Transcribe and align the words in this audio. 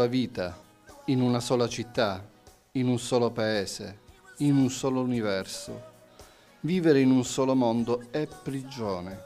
sola 0.00 0.06
vita, 0.06 0.56
in 1.06 1.20
una 1.20 1.40
sola 1.40 1.68
città, 1.68 2.24
in 2.72 2.88
un 2.88 2.98
solo 2.98 3.30
paese, 3.30 3.98
in 4.38 4.56
un 4.56 4.70
solo 4.70 5.02
universo. 5.02 5.78
Vivere 6.60 7.00
in 7.00 7.10
un 7.10 7.22
solo 7.22 7.54
mondo 7.54 8.04
è 8.10 8.26
prigione. 8.26 9.24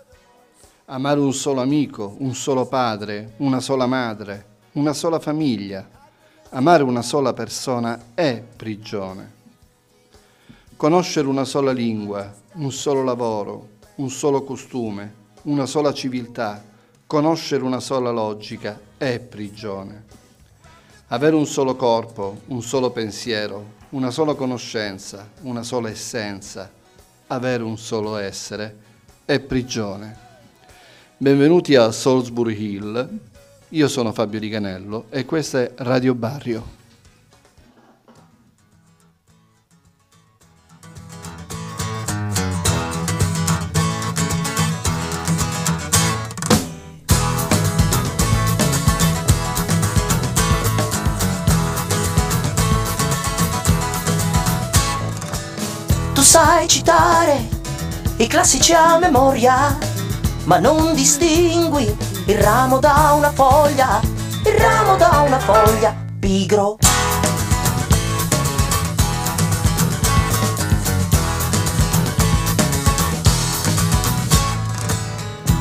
Amare 0.86 1.20
un 1.20 1.32
solo 1.32 1.60
amico, 1.60 2.16
un 2.18 2.34
solo 2.34 2.66
padre, 2.66 3.34
una 3.36 3.60
sola 3.60 3.86
madre, 3.86 4.46
una 4.72 4.92
sola 4.92 5.20
famiglia. 5.20 5.88
Amare 6.50 6.82
una 6.82 7.02
sola 7.02 7.32
persona 7.32 8.06
è 8.14 8.42
prigione. 8.56 9.32
Conoscere 10.74 11.28
una 11.28 11.44
sola 11.44 11.70
lingua, 11.70 12.34
un 12.54 12.72
solo 12.72 13.04
lavoro, 13.04 13.68
un 13.96 14.10
solo 14.10 14.42
costume, 14.42 15.14
una 15.42 15.66
sola 15.66 15.92
civiltà, 15.92 16.64
conoscere 17.06 17.62
una 17.62 17.78
sola 17.78 18.10
logica 18.10 18.80
è 18.98 19.20
prigione. 19.20 20.22
Avere 21.08 21.36
un 21.36 21.44
solo 21.46 21.76
corpo, 21.76 22.40
un 22.46 22.62
solo 22.62 22.90
pensiero, 22.90 23.74
una 23.90 24.10
sola 24.10 24.32
conoscenza, 24.32 25.28
una 25.42 25.62
sola 25.62 25.90
essenza, 25.90 26.70
avere 27.26 27.62
un 27.62 27.76
solo 27.76 28.16
essere 28.16 28.76
è 29.26 29.38
prigione. 29.38 30.16
Benvenuti 31.18 31.76
a 31.76 31.92
Salisbury 31.92 32.58
Hill, 32.58 33.18
io 33.68 33.88
sono 33.88 34.12
Fabio 34.12 34.40
Riganello 34.40 35.04
e 35.10 35.26
questa 35.26 35.60
è 35.60 35.72
Radio 35.76 36.14
Barrio. 36.14 36.83
Sai 56.34 56.66
citare 56.66 57.48
i 58.16 58.26
classici 58.26 58.72
a 58.72 58.98
memoria, 58.98 59.78
ma 60.46 60.58
non 60.58 60.92
distingui 60.92 61.96
il 62.26 62.38
ramo 62.38 62.80
da 62.80 63.12
una 63.16 63.30
foglia, 63.30 64.00
il 64.44 64.52
ramo 64.54 64.96
da 64.96 65.22
una 65.24 65.38
foglia, 65.38 65.94
pigro. 66.18 66.78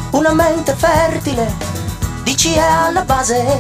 Una 0.09 0.33
mente 0.33 0.73
fertile, 0.73 1.53
dici 2.23 2.53
è 2.53 2.59
alla 2.59 3.03
base, 3.03 3.59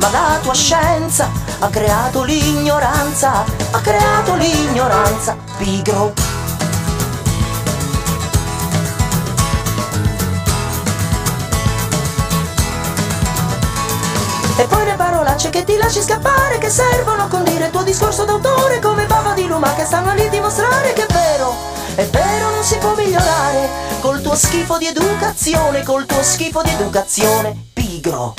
ma 0.00 0.10
la 0.10 0.38
tua 0.42 0.54
scienza 0.54 1.30
ha 1.60 1.68
creato 1.68 2.24
l'ignoranza, 2.24 3.44
ha 3.70 3.78
creato 3.78 4.34
l'ignoranza, 4.34 5.36
pigro. 5.58 6.23
E 14.56 14.66
poi 14.66 14.84
le 14.84 14.94
parolacce 14.94 15.50
che 15.50 15.64
ti 15.64 15.76
lasci 15.76 16.00
scappare 16.00 16.58
Che 16.58 16.70
servono 16.70 17.24
a 17.24 17.26
condire 17.26 17.66
il 17.66 17.70
tuo 17.72 17.82
discorso 17.82 18.24
d'autore 18.24 18.78
Come 18.78 19.06
bava 19.06 19.32
di 19.32 19.46
luma 19.46 19.74
che 19.74 19.84
stanno 19.84 20.14
lì 20.14 20.26
a 20.26 20.28
dimostrare 20.28 20.92
Che 20.92 21.06
è 21.06 21.12
vero, 21.12 21.54
è 21.96 22.06
vero 22.06 22.50
non 22.50 22.62
si 22.62 22.76
può 22.78 22.94
migliorare. 22.94 23.68
Col 24.00 24.20
tuo 24.20 24.36
schifo 24.36 24.78
di 24.78 24.86
educazione 24.86 25.82
Col 25.82 26.06
tuo 26.06 26.22
schifo 26.22 26.62
di 26.62 26.70
educazione 26.70 27.66
Pigro. 27.72 28.34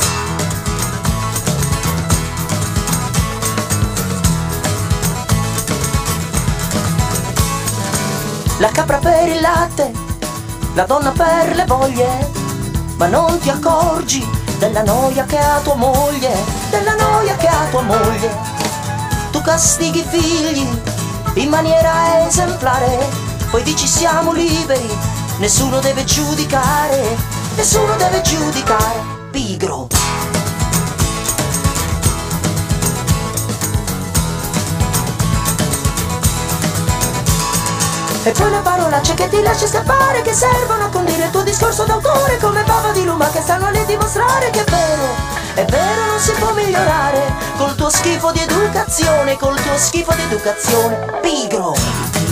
La 8.60 8.70
capra 8.70 9.00
per 9.00 9.28
il 9.28 9.42
latte, 9.42 9.92
la 10.76 10.86
donna 10.86 11.12
per 11.12 11.56
le 11.56 11.66
voglie, 11.66 12.32
ma 12.96 13.08
non 13.08 13.38
ti 13.38 13.50
accorgi 13.50 14.35
della 14.68 14.82
noia 14.82 15.26
che 15.26 15.38
ha 15.38 15.60
tua 15.60 15.76
moglie, 15.76 16.34
della 16.72 16.96
noia 16.96 17.36
che 17.36 17.48
ha 17.48 17.68
tua 17.70 17.82
moglie. 17.82 18.36
Tu 19.30 19.40
castighi 19.42 20.00
i 20.00 20.06
figli 20.08 20.68
in 21.36 21.50
maniera 21.50 22.26
esemplare, 22.26 22.98
poi 23.52 23.62
dici 23.62 23.86
siamo 23.86 24.32
liberi, 24.32 24.90
nessuno 25.38 25.80
deve 25.82 26.04
giudicare, 26.04 27.16
nessuno 27.56 27.96
deve 27.96 28.22
giudicare, 28.22 29.04
pigro. 29.30 29.88
E 38.24 38.32
poi 38.32 38.50
le 38.50 38.60
parolacce 38.64 39.14
che 39.14 39.30
ti 39.30 39.40
lasci 39.44 39.68
scappare 39.68 40.24
Che 40.24 40.34
servono 40.34 40.86
a 40.86 40.90
il 41.26 41.32
tuo 41.32 41.44
discorso 41.44 41.84
d'autore 41.84 42.38
Come 42.38 42.64
bava 42.64 42.92
di 42.92 43.04
luma 43.04 43.28
che 43.30 43.42
stanno 43.42 43.70
lì 43.72 43.80
a 43.80 43.86
dimostrare 43.86 44.50
Che 44.52 44.64
è 44.64 44.70
vero, 44.70 45.04
è 45.56 45.66
vero 45.66 46.06
non 46.06 46.20
si 46.20 46.32
può 46.34 46.54
migliorare 46.54 47.34
Col 47.58 47.76
tuo 47.76 47.90
schifo 47.90 48.32
di 48.32 48.40
educazione 48.40 49.38
Col 49.38 49.60
tuo 49.62 49.78
schifo 49.78 50.14
di 50.14 50.22
educazione 50.22 51.20
Pigro 51.22 52.25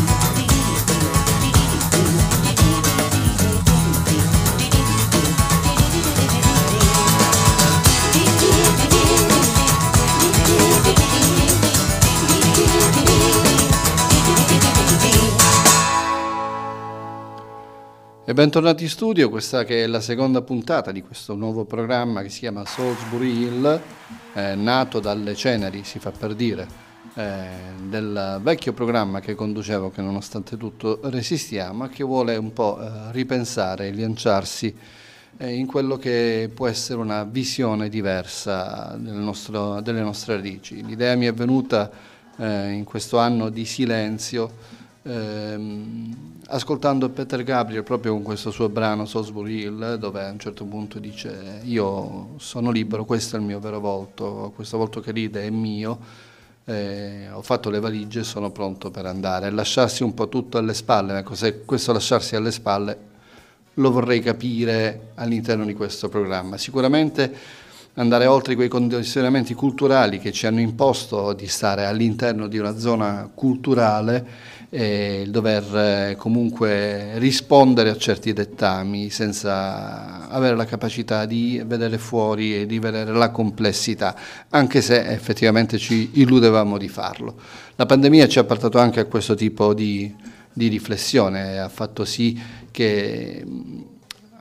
E 18.34 18.36
bentornati 18.36 18.82
in 18.82 18.90
studio, 18.90 19.30
questa 19.30 19.64
che 19.64 19.84
è 19.84 19.86
la 19.86 20.02
seconda 20.02 20.42
puntata 20.42 20.92
di 20.92 21.04
questo 21.04 21.36
nuovo 21.36 21.66
programma 21.66 22.24
che 22.24 22.30
si 22.30 22.40
chiama 22.40 22.66
Salisbury 22.66 23.44
Hill, 23.44 23.82
eh, 24.34 24.56
nato 24.56 25.00
dalle 25.00 25.36
ceneri, 25.36 25.84
si 25.84 26.00
fa 26.00 26.10
per 26.10 26.34
dire, 26.34 26.68
eh, 27.14 27.46
del 27.88 28.40
vecchio 28.42 28.74
programma 28.74 29.20
che 29.20 29.36
conducevo, 29.36 29.92
che 29.92 30.02
nonostante 30.02 30.58
tutto 30.58 31.00
resistiamo, 31.04 31.86
e 31.86 31.90
che 31.90 32.04
vuole 32.04 32.36
un 32.36 32.52
po' 32.54 32.82
eh, 32.82 33.12
ripensare 33.12 33.90
e 33.90 33.96
lanciarsi 33.96 34.76
eh, 35.38 35.54
in 35.54 35.68
quello 35.68 35.98
che 35.98 36.50
può 36.52 36.66
essere 36.66 37.00
una 37.00 37.26
visione 37.26 37.88
diversa 37.88 38.96
del 38.98 39.14
nostro- 39.14 39.80
delle 39.82 40.02
nostre 40.02 40.38
radici. 40.38 40.84
L'idea 40.84 41.16
mi 41.16 41.28
è 41.28 41.34
venuta 41.36 41.88
eh, 42.38 42.72
in 42.72 42.84
questo 42.84 43.20
anno 43.20 43.50
di 43.50 43.64
silenzio 43.64 44.82
ehm, 45.04 46.34
ascoltando 46.48 47.10
Peter 47.10 47.44
Gabriel 47.44 47.84
proprio 47.84 48.14
con 48.14 48.24
questo 48.24 48.52
suo 48.52 48.70
brano 48.70 49.06
Salisbury 49.06 49.64
Hill 49.64 49.96
dove 49.96 50.24
a 50.24 50.32
un 50.32 50.40
certo 50.40 50.66
punto 50.66 51.00
dice 51.00 51.62
io 51.64 52.30
sono 52.38 52.72
libero, 52.72 53.06
questo 53.06 53.36
è 53.36 53.40
il 53.40 53.46
mio 53.46 53.60
vero 53.60 53.80
volto, 53.80 54.52
questo 54.56 54.78
volto 54.78 55.00
che 55.00 55.12
ride 55.12 55.44
è 55.44 55.50
mio, 55.50 56.00
eh, 56.66 57.30
ho 57.32 57.42
fatto 57.42 57.70
le 57.70 57.80
valigie 57.80 58.22
e 58.22 58.24
sono 58.24 58.52
pronto 58.52 58.92
per 58.92 59.06
andare. 59.06 59.50
Lasciarsi 59.50 60.04
un 60.04 60.14
po' 60.14 60.30
tutto 60.30 60.58
alle 60.58 60.74
spalle, 60.74 61.18
ecco, 61.18 61.36
se 61.36 61.64
questo 61.64 61.92
lasciarsi 61.92 62.36
alle 62.36 62.52
spalle 62.52 63.12
lo 63.76 63.92
vorrei 63.92 64.20
capire 64.20 65.12
all'interno 65.16 65.66
di 65.66 65.74
questo 65.74 66.08
programma. 66.10 66.58
Sicuramente 66.58 67.62
andare 67.96 68.26
oltre 68.26 68.56
quei 68.56 68.70
condizionamenti 68.70 69.54
culturali 69.54 70.20
che 70.20 70.32
ci 70.32 70.48
hanno 70.48 70.60
imposto 70.60 71.34
di 71.34 71.48
stare 71.48 71.86
all'interno 71.86 72.48
di 72.48 72.58
una 72.58 72.78
zona 72.78 73.30
culturale 73.34 74.26
e 74.76 75.22
il 75.22 75.30
dover 75.30 75.76
eh, 75.76 76.16
comunque 76.18 77.20
rispondere 77.20 77.92
a 77.92 77.96
certi 77.96 78.34
dettami 78.34 79.12
senza 79.12 80.28
avere 80.30 80.56
la 80.56 80.66
capacità 80.66 81.28
di 81.28 81.62
vedere 81.64 82.00
fuori 82.00 82.56
e 82.56 82.66
di 82.66 82.80
vedere 82.80 83.14
la 83.14 83.30
complessità, 83.30 84.16
anche 84.50 84.82
se 84.82 85.06
effettivamente 85.06 85.78
ci 85.78 86.10
illudevamo 86.14 86.80
di 86.80 86.88
farlo. 86.88 87.36
La 87.76 87.86
pandemia 87.86 88.28
ci 88.28 88.40
ha 88.40 88.46
portato 88.46 88.80
anche 88.80 89.00
a 89.00 89.06
questo 89.06 89.36
tipo 89.36 89.76
di, 89.76 90.12
di 90.52 90.68
riflessione, 90.70 91.60
ha 91.60 91.70
fatto 91.70 92.04
sì 92.04 92.42
che 92.72 93.46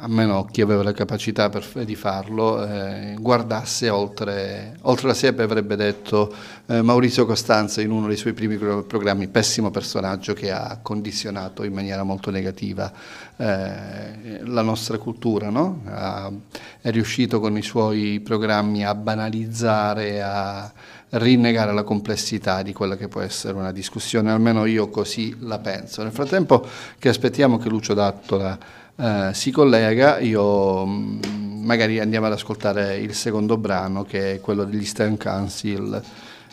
almeno 0.02 0.44
chi 0.46 0.60
aveva 0.60 0.82
la 0.82 0.92
capacità 0.92 1.48
per- 1.48 1.84
di 1.84 1.94
farlo, 1.94 2.66
eh, 2.66 3.14
guardasse 3.18 3.88
oltre, 3.88 4.76
oltre 4.82 5.06
la 5.06 5.14
siepe, 5.14 5.42
avrebbe 5.42 5.76
detto 5.76 6.34
eh, 6.66 6.82
Maurizio 6.82 7.24
Costanza 7.24 7.80
in 7.80 7.92
uno 7.92 8.08
dei 8.08 8.16
suoi 8.16 8.32
primi 8.32 8.56
pro- 8.56 8.82
programmi, 8.82 9.28
pessimo 9.28 9.70
personaggio 9.70 10.32
che 10.32 10.50
ha 10.50 10.80
condizionato 10.82 11.62
in 11.62 11.72
maniera 11.72 12.02
molto 12.02 12.32
negativa 12.32 12.92
eh, 13.36 14.40
la 14.44 14.62
nostra 14.62 14.98
cultura, 14.98 15.50
no? 15.50 15.82
Ha- 15.86 16.32
è 16.80 16.90
riuscito 16.90 17.38
con 17.38 17.56
i 17.56 17.62
suoi 17.62 18.18
programmi 18.20 18.84
a 18.84 18.96
banalizzare, 18.96 20.20
a 20.20 20.72
rinnegare 21.10 21.72
la 21.72 21.84
complessità 21.84 22.62
di 22.62 22.72
quella 22.72 22.96
che 22.96 23.06
può 23.06 23.20
essere 23.20 23.56
una 23.56 23.70
discussione, 23.70 24.32
almeno 24.32 24.64
io 24.64 24.88
così 24.88 25.36
la 25.40 25.58
penso. 25.58 26.02
Nel 26.02 26.12
frattempo 26.12 26.66
che 26.98 27.08
aspettiamo 27.08 27.58
che 27.58 27.68
Lucio 27.68 27.94
Dattola 27.94 28.58
eh, 28.96 29.30
si 29.32 29.50
collega, 29.50 30.18
io 30.18 30.86
mm, 30.86 31.64
magari 31.64 32.00
andiamo 32.00 32.26
ad 32.26 32.32
ascoltare 32.32 32.96
il 32.98 33.14
secondo 33.14 33.56
brano 33.56 34.04
che 34.04 34.34
è 34.34 34.40
quello 34.40 34.64
degli 34.64 34.84
Stern 34.84 35.16
Council, 35.16 36.02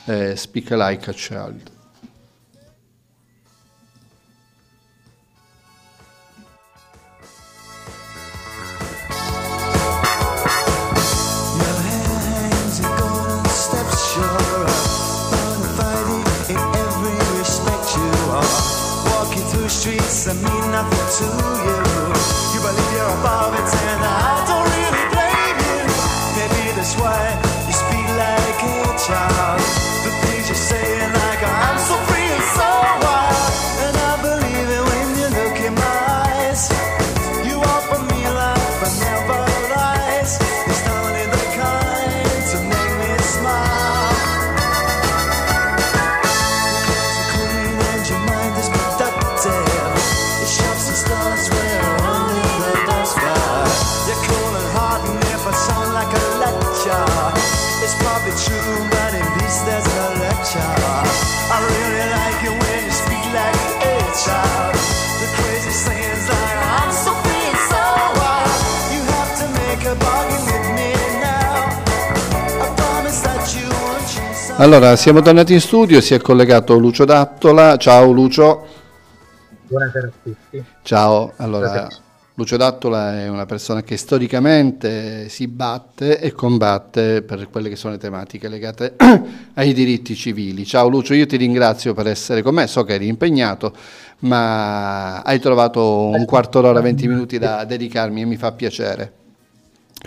eh, 0.06 0.36
Speak 0.36 0.70
Like 0.72 1.10
a 1.10 1.14
Child. 1.14 1.79
Allora, 74.60 74.98
siamo 74.98 75.22
tornati 75.22 75.54
in 75.54 75.62
studio, 75.62 76.02
si 76.02 76.14
è 76.14 76.20
collegato 76.20 76.78
Lucio 76.78 77.06
Dattola. 77.06 77.78
Ciao 77.78 78.12
Lucio. 78.12 78.66
Buonasera 79.70 80.08
a 80.08 80.12
tutti. 80.22 80.66
Ciao, 80.82 81.32
allora. 81.38 81.88
Lucio 82.34 82.58
Dattola 82.58 83.22
è 83.22 83.30
una 83.30 83.46
persona 83.46 83.84
che 83.84 83.96
storicamente 83.96 85.30
si 85.30 85.48
batte 85.48 86.20
e 86.20 86.34
combatte 86.34 87.22
per 87.22 87.50
quelle 87.50 87.70
che 87.70 87.78
sono 87.78 87.94
le 87.94 88.00
tematiche 88.00 88.50
legate 88.50 88.96
ai 89.56 89.72
diritti 89.72 90.14
civili. 90.14 90.66
Ciao 90.66 90.90
Lucio, 90.90 91.14
io 91.14 91.26
ti 91.26 91.38
ringrazio 91.38 91.94
per 91.94 92.08
essere 92.08 92.42
con 92.42 92.54
me, 92.54 92.68
so 92.68 92.84
che 92.84 92.96
eri 92.96 93.08
impegnato, 93.08 93.74
ma 94.20 95.22
hai 95.22 95.40
trovato 95.40 96.08
un 96.08 96.26
quarto 96.26 96.60
d'ora, 96.60 96.82
20 96.82 97.08
minuti 97.08 97.38
da 97.38 97.64
dedicarmi 97.64 98.24
e 98.24 98.26
mi 98.26 98.36
fa 98.36 98.52
piacere. 98.52 99.14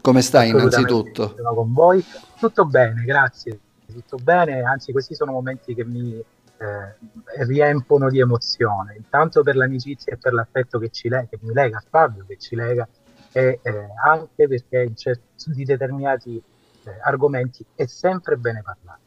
Come 0.02 0.20
stai 0.20 0.50
innanzitutto? 0.50 1.36
Sono 1.38 1.54
con 1.54 1.72
voi. 1.72 2.04
Tutto 2.38 2.66
bene, 2.66 3.02
grazie. 3.04 3.58
Tutto 3.92 4.16
bene, 4.16 4.62
anzi 4.62 4.92
questi 4.92 5.14
sono 5.14 5.32
momenti 5.32 5.74
che 5.74 5.84
mi 5.84 6.14
eh, 6.14 7.44
riempono 7.44 8.08
di 8.08 8.20
emozione, 8.20 8.94
intanto 8.96 9.42
per 9.42 9.56
l'amicizia 9.56 10.14
e 10.14 10.16
per 10.16 10.32
l'affetto 10.32 10.78
che, 10.78 10.90
ci 10.90 11.08
lega, 11.08 11.26
che 11.28 11.38
mi 11.40 11.52
lega 11.52 11.78
a 11.78 11.84
Fabio, 11.88 12.24
che 12.26 12.36
ci 12.38 12.54
lega, 12.54 12.88
e 13.32 13.58
eh, 13.62 13.86
anche 14.04 14.46
perché 14.46 14.92
cer- 14.94 15.20
di 15.46 15.64
determinati 15.64 16.40
eh, 16.84 16.90
argomenti 17.02 17.64
è 17.74 17.86
sempre 17.86 18.36
bene 18.36 18.62
parlare. 18.62 19.00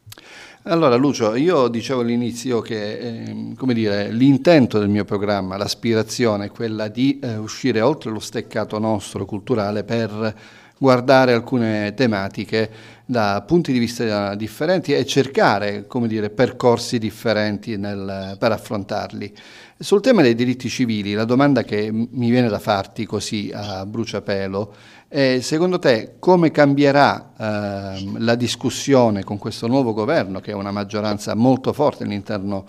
Allora 0.64 0.96
Lucio, 0.96 1.36
io 1.36 1.68
dicevo 1.68 2.02
all'inizio 2.02 2.60
che 2.62 2.98
ehm, 2.98 3.56
come 3.56 3.74
dire, 3.74 4.10
l'intento 4.10 4.80
del 4.80 4.90
mio 4.90 5.06
programma, 5.06 5.58
l'aspirazione 5.58 6.46
è 6.46 6.52
quella 6.52 6.88
di 6.88 7.20
eh, 7.20 7.38
uscire 7.38 7.82
oltre 7.82 8.12
lo 8.12 8.20
steccato 8.20 8.80
nostro 8.80 9.26
culturale 9.26 9.84
per 9.84 10.36
guardare 10.78 11.34
alcune 11.34 11.94
tematiche 11.94 12.70
da 13.06 13.44
punti 13.46 13.72
di 13.72 13.80
vista 13.80 14.34
differenti 14.36 14.94
e 14.94 15.06
cercare 15.06 15.86
dire, 16.08 16.30
percorsi 16.30 16.98
differenti 16.98 17.78
nel- 17.78 18.36
per 18.40 18.52
affrontarli. 18.52 19.34
Sul 19.78 20.02
tema 20.02 20.22
dei 20.22 20.36
diritti 20.36 20.70
civili, 20.70 21.14
la 21.14 21.26
domanda 21.26 21.64
che 21.64 21.92
mi 21.92 22.30
viene 22.30 22.48
da 22.48 22.60
farti 22.60 23.06
così 23.06 23.52
a 23.54 23.86
bruciapelo 23.86 24.74
è 25.08 25.40
secondo 25.42 25.80
te 25.80 26.16
come 26.18 26.50
cambierà 26.50 27.32
ehm, 27.38 28.24
la 28.24 28.36
discussione 28.36 29.24
con 29.24 29.38
questo 29.38 29.68
nuovo 29.68 29.94
governo 29.94 30.40
che 30.40 30.52
è 30.52 30.56
una 30.56 30.72
maggioranza 30.72 31.36
molto 31.36 31.74
forte 31.74 32.04
all'interno 32.04 32.66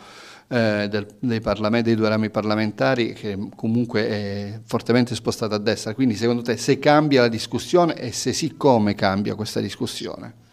eh, 0.48 0.88
del- 0.88 1.06
dei, 1.18 1.40
dei 1.82 1.94
due 1.94 2.08
rami 2.08 2.30
parlamentari 2.30 3.12
che 3.12 3.48
comunque 3.56 4.08
è 4.08 4.60
fortemente 4.64 5.14
spostata 5.14 5.56
a 5.56 5.58
destra, 5.58 5.94
quindi 5.94 6.14
secondo 6.14 6.42
te 6.42 6.56
se 6.56 6.78
cambia 6.78 7.22
la 7.22 7.28
discussione 7.28 7.96
e 7.96 8.12
se 8.12 8.32
sì 8.32 8.56
come 8.56 8.94
cambia 8.94 9.34
questa 9.34 9.60
discussione? 9.60 10.44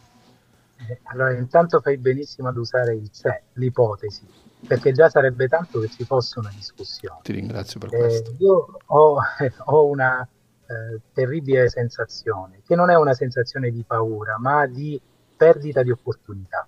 Allora, 1.04 1.34
intanto 1.38 1.80
fai 1.82 1.98
benissimo 1.98 2.50
ad 2.50 2.58
usare 2.58 2.96
il 2.96 3.10
se, 3.12 3.46
l'ipotesi, 3.54 4.30
perché 4.66 4.92
già 4.92 5.10
sarebbe 5.10 5.48
tanto 5.48 5.80
che 5.80 5.88
ci 5.90 6.04
fosse 6.06 6.40
una 6.40 6.52
discussione. 6.52 7.24
Ti 7.24 7.32
ringrazio 7.34 7.80
per 7.80 7.90
Eh, 7.90 7.96
questo. 7.96 8.36
io 8.38 8.82
ho, 8.86 9.18
ho 9.66 9.86
una 9.88 10.22
eh, 10.66 11.02
terribile 11.12 11.70
sensazione, 11.70 12.62
che 12.66 12.76
non 12.76 12.90
è 12.90 12.96
una 12.96 13.14
sensazione 13.14 13.72
di 13.72 13.84
paura, 13.86 14.38
ma 14.40 14.66
di 14.68 15.02
perdita 15.36 15.84
di 15.84 15.92
opportunità. 15.92 16.68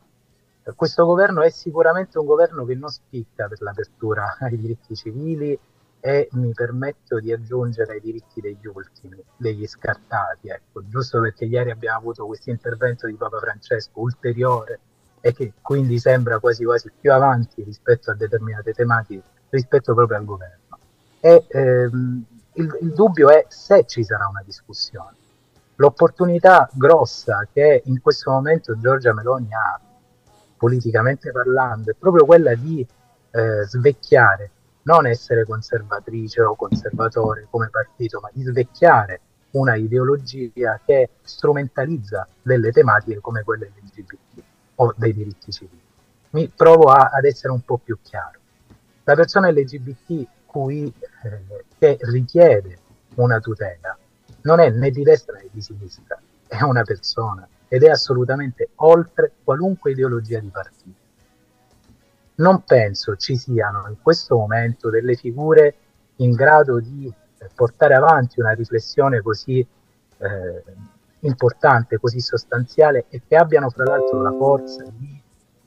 Questo 0.73 1.05
governo 1.05 1.41
è 1.41 1.49
sicuramente 1.49 2.17
un 2.17 2.25
governo 2.25 2.65
che 2.65 2.73
non 2.73 2.89
spicca 2.89 3.47
per 3.47 3.61
l'apertura 3.61 4.37
ai 4.39 4.57
diritti 4.57 4.95
civili 4.95 5.57
e 5.99 6.27
mi 6.31 6.53
permetto 6.53 7.19
di 7.19 7.31
aggiungere 7.31 7.93
ai 7.93 8.01
diritti 8.01 8.41
degli 8.41 8.65
ultimi, 8.65 9.23
degli 9.37 9.65
scartati, 9.67 10.49
ecco, 10.49 10.87
giusto 10.87 11.19
perché 11.19 11.45
ieri 11.45 11.71
abbiamo 11.71 11.97
avuto 11.97 12.25
questo 12.25 12.49
intervento 12.49 13.07
di 13.07 13.13
Papa 13.13 13.39
Francesco 13.39 13.99
ulteriore 14.01 14.79
e 15.21 15.33
che 15.33 15.53
quindi 15.61 15.97
sembra 15.97 16.37
quasi 16.39 16.63
quasi 16.63 16.91
più 16.99 17.11
avanti 17.11 17.63
rispetto 17.63 18.11
a 18.11 18.15
determinate 18.15 18.73
tematiche, 18.73 19.23
rispetto 19.49 19.95
proprio 19.95 20.17
al 20.17 20.25
governo. 20.25 20.77
E 21.19 21.45
ehm, 21.47 22.25
il, 22.53 22.77
il 22.81 22.93
dubbio 22.93 23.29
è 23.29 23.45
se 23.47 23.85
ci 23.85 24.03
sarà 24.03 24.27
una 24.27 24.43
discussione. 24.45 25.15
L'opportunità 25.77 26.69
grossa 26.73 27.47
che 27.51 27.81
in 27.85 27.99
questo 28.01 28.29
momento 28.29 28.77
Giorgia 28.77 29.13
Meloni 29.13 29.53
ha, 29.53 29.79
politicamente 30.65 31.31
parlando, 31.31 31.91
è 31.91 31.93
proprio 31.93 32.25
quella 32.25 32.55
di 32.55 32.83
eh, 33.29 33.63
svecchiare, 33.67 34.49
non 34.83 35.05
essere 35.05 35.45
conservatrice 35.45 36.41
o 36.41 36.55
conservatore 36.55 37.45
come 37.51 37.69
partito, 37.69 38.19
ma 38.19 38.31
di 38.33 38.41
svecchiare 38.41 39.19
una 39.51 39.75
ideologia 39.75 40.79
che 40.83 41.09
strumentalizza 41.21 42.27
delle 42.41 42.71
tematiche 42.71 43.19
come 43.19 43.43
quelle 43.43 43.71
LGBT 43.75 44.15
o 44.77 44.91
dei 44.97 45.13
diritti 45.13 45.51
civili. 45.51 45.81
Mi 46.31 46.49
provo 46.49 46.89
a- 46.89 47.11
ad 47.13 47.25
essere 47.25 47.53
un 47.53 47.61
po' 47.61 47.77
più 47.77 47.99
chiaro. 48.01 48.39
La 49.03 49.13
persona 49.13 49.51
LGBT 49.51 50.27
cui, 50.47 50.91
eh, 51.23 51.63
che 51.77 51.97
richiede 52.01 52.79
una 53.15 53.39
tutela 53.39 53.95
non 54.41 54.59
è 54.59 54.71
né 54.71 54.89
di 54.89 55.03
destra 55.03 55.37
né 55.37 55.47
di 55.51 55.61
sinistra, 55.61 56.19
è 56.47 56.63
una 56.63 56.81
persona 56.81 57.47
ed 57.67 57.83
è 57.83 57.89
assolutamente 57.89 58.69
oltre 58.75 59.31
qualunque 59.43 59.91
ideologia 59.91 60.39
di 60.39 60.49
partito. 60.49 61.03
Non 62.35 62.63
penso 62.63 63.15
ci 63.15 63.37
siano 63.37 63.87
in 63.87 63.95
questo 64.01 64.35
momento 64.35 64.89
delle 64.89 65.15
figure 65.15 65.75
in 66.17 66.31
grado 66.31 66.79
di 66.79 67.11
portare 67.53 67.93
avanti 67.93 68.39
una 68.39 68.51
riflessione 68.51 69.21
così 69.21 69.59
eh, 69.59 70.63
importante, 71.19 71.99
così 71.99 72.19
sostanziale 72.19 73.05
e 73.09 73.21
che 73.27 73.35
abbiano 73.35 73.69
fra 73.69 73.83
l'altro 73.83 74.21
la 74.21 74.31
forza 74.31 74.83
di 74.95 75.21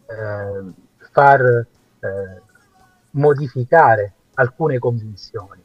eh, 0.07 0.73
far 1.11 1.40
eh, 1.43 1.67
modificare 3.11 4.12
alcune 4.35 4.78
convinzioni 4.78 5.62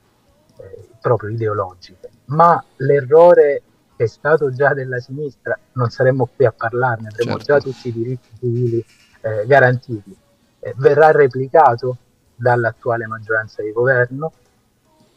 eh, 0.58 0.90
proprio 1.00 1.30
ideologiche. 1.30 2.10
Ma 2.26 2.64
l'errore 2.78 3.62
è 3.96 4.06
stato 4.06 4.52
già 4.52 4.74
della 4.74 5.00
sinistra, 5.00 5.58
non 5.74 5.90
saremmo 5.90 6.30
qui 6.36 6.46
a 6.46 6.52
parlarne, 6.52 7.10
avremo 7.10 7.38
Certo. 7.38 7.46
già 7.46 7.60
tutti 7.60 7.88
i 7.90 7.94
diritti 7.94 8.30
civili 8.40 8.86
eh, 9.22 9.46
garantiti, 9.46 10.16
eh, 10.60 10.74
verrà 10.78 11.12
replicato 11.12 11.98
dall'attuale 12.36 13.06
maggioranza 13.08 13.62
di 13.62 13.72
governo. 13.72 14.32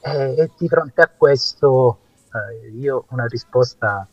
E, 0.00 0.34
e 0.36 0.50
di 0.56 0.68
fronte 0.68 1.00
a 1.00 1.10
questo 1.14 1.98
eh, 2.32 2.68
io 2.78 3.06
una 3.08 3.26
risposta 3.26 4.06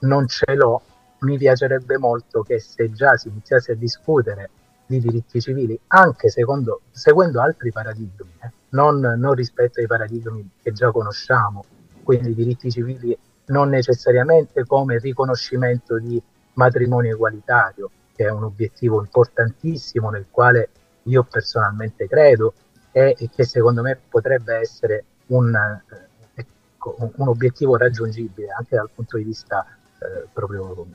non 0.00 0.28
ce 0.28 0.54
l'ho. 0.54 0.82
Mi 1.20 1.36
piacerebbe 1.36 1.98
molto 1.98 2.42
che 2.42 2.60
se 2.60 2.90
già 2.92 3.16
si 3.16 3.28
iniziasse 3.28 3.72
a 3.72 3.74
discutere 3.74 4.50
di 4.86 5.00
diritti 5.00 5.40
civili, 5.40 5.78
anche 5.88 6.30
secondo, 6.30 6.82
seguendo 6.90 7.40
altri 7.40 7.70
paradigmi, 7.70 8.32
eh, 8.42 8.50
non, 8.70 9.00
non 9.00 9.34
rispetto 9.34 9.80
ai 9.80 9.86
paradigmi 9.86 10.48
che 10.62 10.72
già 10.72 10.90
conosciamo, 10.90 11.64
quindi 12.02 12.34
diritti 12.34 12.70
civili 12.70 13.16
non 13.50 13.68
necessariamente 13.68 14.64
come 14.64 14.98
riconoscimento 14.98 15.98
di 15.98 16.20
matrimonio 16.54 17.12
egualitario, 17.12 17.90
che 18.14 18.26
è 18.26 18.30
un 18.30 18.44
obiettivo 18.44 19.00
importantissimo 19.00 20.10
nel 20.10 20.26
quale 20.30 20.68
io 21.04 21.24
personalmente 21.24 22.06
credo 22.06 22.54
e, 22.92 23.14
e 23.18 23.30
che 23.34 23.44
secondo 23.44 23.82
me 23.82 23.98
potrebbe 24.08 24.56
essere 24.56 25.04
un, 25.26 25.54
eh, 25.54 26.08
ecco, 26.34 26.96
un, 26.98 27.28
obiettivo 27.28 27.76
raggiungibile 27.76 28.48
anche 28.50 28.76
dal 28.76 28.90
punto 28.94 29.16
di 29.16 29.24
vista 29.24 29.64
eh, 29.98 30.26
proprio 30.32 30.86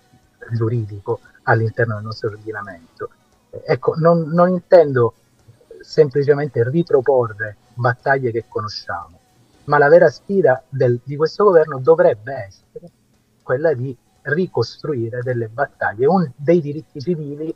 giuridico 0.51 1.21
all'interno 1.43 1.95
del 1.95 2.03
nostro 2.03 2.29
ordinamento. 2.29 3.09
Ecco, 3.49 3.95
non, 3.95 4.29
non 4.29 4.49
intendo 4.49 5.13
semplicemente 5.79 6.67
riproporre 6.69 7.55
battaglie 7.73 8.31
che 8.31 8.45
conosciamo, 8.47 9.14
ma 9.65 9.77
la 9.77 9.87
vera 9.87 10.09
sfida 10.09 10.63
del, 10.69 10.99
di 11.03 11.15
questo 11.15 11.43
governo 11.43 11.79
dovrebbe 11.79 12.33
essere 12.33 12.91
quella 13.41 13.73
di 13.73 13.95
ricostruire 14.23 15.21
delle 15.21 15.47
battaglie, 15.47 16.07
un, 16.07 16.29
dei 16.35 16.61
diritti 16.61 16.99
civili 16.99 17.53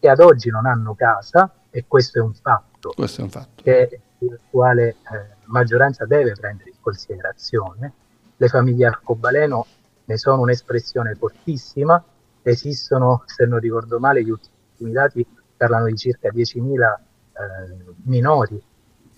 che 0.00 0.08
ad 0.08 0.20
oggi 0.20 0.50
non 0.50 0.66
hanno 0.66 0.94
casa, 0.94 1.52
e 1.70 1.84
questo 1.86 2.18
è 2.18 2.22
un 2.22 2.34
fatto, 2.34 2.92
è 2.96 3.20
un 3.20 3.30
fatto. 3.30 3.62
che 3.62 4.00
l'attuale 4.18 4.88
eh, 4.88 4.96
maggioranza 5.44 6.06
deve 6.06 6.32
prendere 6.32 6.70
in 6.70 6.76
considerazione. 6.80 7.92
Le 8.36 8.48
famiglie 8.48 8.86
arcobaleno 8.86 9.66
ne 10.04 10.16
sono 10.16 10.42
un'espressione 10.42 11.14
fortissima, 11.14 12.02
esistono, 12.42 13.22
se 13.26 13.44
non 13.44 13.58
ricordo 13.58 13.98
male, 13.98 14.24
gli 14.24 14.30
ultimi 14.30 14.92
dati 14.92 15.26
parlano 15.56 15.86
di 15.86 15.96
circa 15.96 16.30
10.000 16.30 16.62
eh, 16.62 17.94
minori 18.04 18.62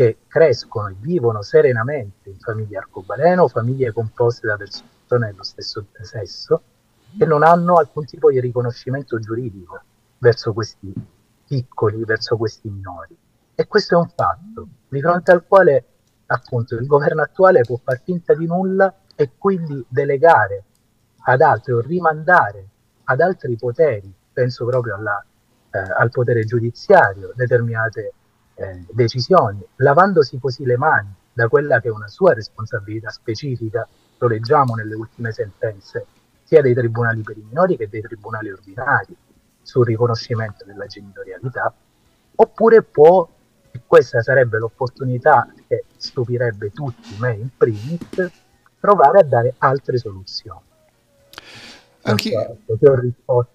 che 0.00 0.21
crescono 0.28 0.88
e 0.88 0.95
vivono 0.99 1.42
serenamente 1.42 2.30
in 2.30 2.38
famiglie 2.38 2.78
arcobaleno, 2.78 3.49
famiglie 3.49 3.92
composte 3.92 4.47
da 4.47 4.57
persone 4.57 5.26
dello 5.26 5.42
stesso 5.42 5.85
sesso, 6.00 6.62
e 7.19 7.26
non 7.26 7.42
hanno 7.42 7.75
alcun 7.75 8.07
tipo 8.07 8.30
di 8.30 8.40
riconoscimento 8.40 9.19
giuridico 9.19 9.78
verso 10.16 10.54
questi 10.54 10.90
piccoli, 11.47 12.02
verso 12.07 12.38
questi 12.38 12.71
minori. 12.71 13.14
E 13.54 13.66
questo 13.66 13.95
è 13.95 13.99
un 13.99 14.09
fatto 14.09 14.69
di 14.88 15.02
fronte 15.02 15.33
al 15.33 15.45
quale 15.47 15.85
appunto 16.28 16.76
il 16.76 16.87
governo 16.87 17.21
attuale 17.21 17.61
può 17.61 17.76
far 17.76 18.00
finta 18.02 18.33
di 18.33 18.47
nulla 18.47 19.02
e 19.14 19.33
quindi 19.37 19.85
delegare 19.87 20.64
ad 21.25 21.42
altri 21.42 21.75
o 21.75 21.80
rimandare 21.80 22.69
ad 23.04 23.21
altri 23.21 23.54
poteri, 23.57 24.11
penso 24.33 24.64
proprio 24.64 24.95
alla, 24.95 25.23
eh, 25.73 25.78
al 25.78 26.09
potere 26.09 26.47
giudiziario, 26.47 27.33
determinate 27.35 28.14
eh, 28.61 28.85
decisioni, 28.90 29.64
lavandosi 29.76 30.38
così 30.38 30.64
le 30.64 30.76
mani 30.76 31.12
da 31.33 31.49
quella 31.49 31.81
che 31.81 31.88
è 31.88 31.90
una 31.90 32.09
sua 32.09 32.35
responsabilità 32.35 33.09
specifica, 33.11 33.88
lo 34.19 34.29
leggiamo 34.29 34.75
nelle 34.75 34.95
ultime 34.95 35.33
sentenze 35.33 36.07
sia 36.43 36.61
dei 36.61 36.75
tribunali 36.75 37.23
per 37.23 37.38
i 37.38 37.45
minori 37.47 37.76
che 37.76 37.88
dei 37.88 38.02
tribunali 38.02 38.50
ordinari 38.50 39.17
sul 39.62 39.87
riconoscimento 39.87 40.64
della 40.64 40.87
genitorialità, 40.87 41.73
oppure 42.35 42.83
può, 42.83 43.26
e 43.71 43.81
questa 43.87 44.21
sarebbe 44.21 44.59
l'opportunità 44.59 45.49
che 45.67 45.85
stupirebbe 45.97 46.71
tutti, 46.71 47.17
me 47.19 47.35
in 47.35 47.49
primis, 47.57 48.31
provare 48.79 49.21
a 49.21 49.25
dare 49.25 49.55
altre 49.59 49.97
soluzioni. 49.97 50.70
Anche... 52.02 52.57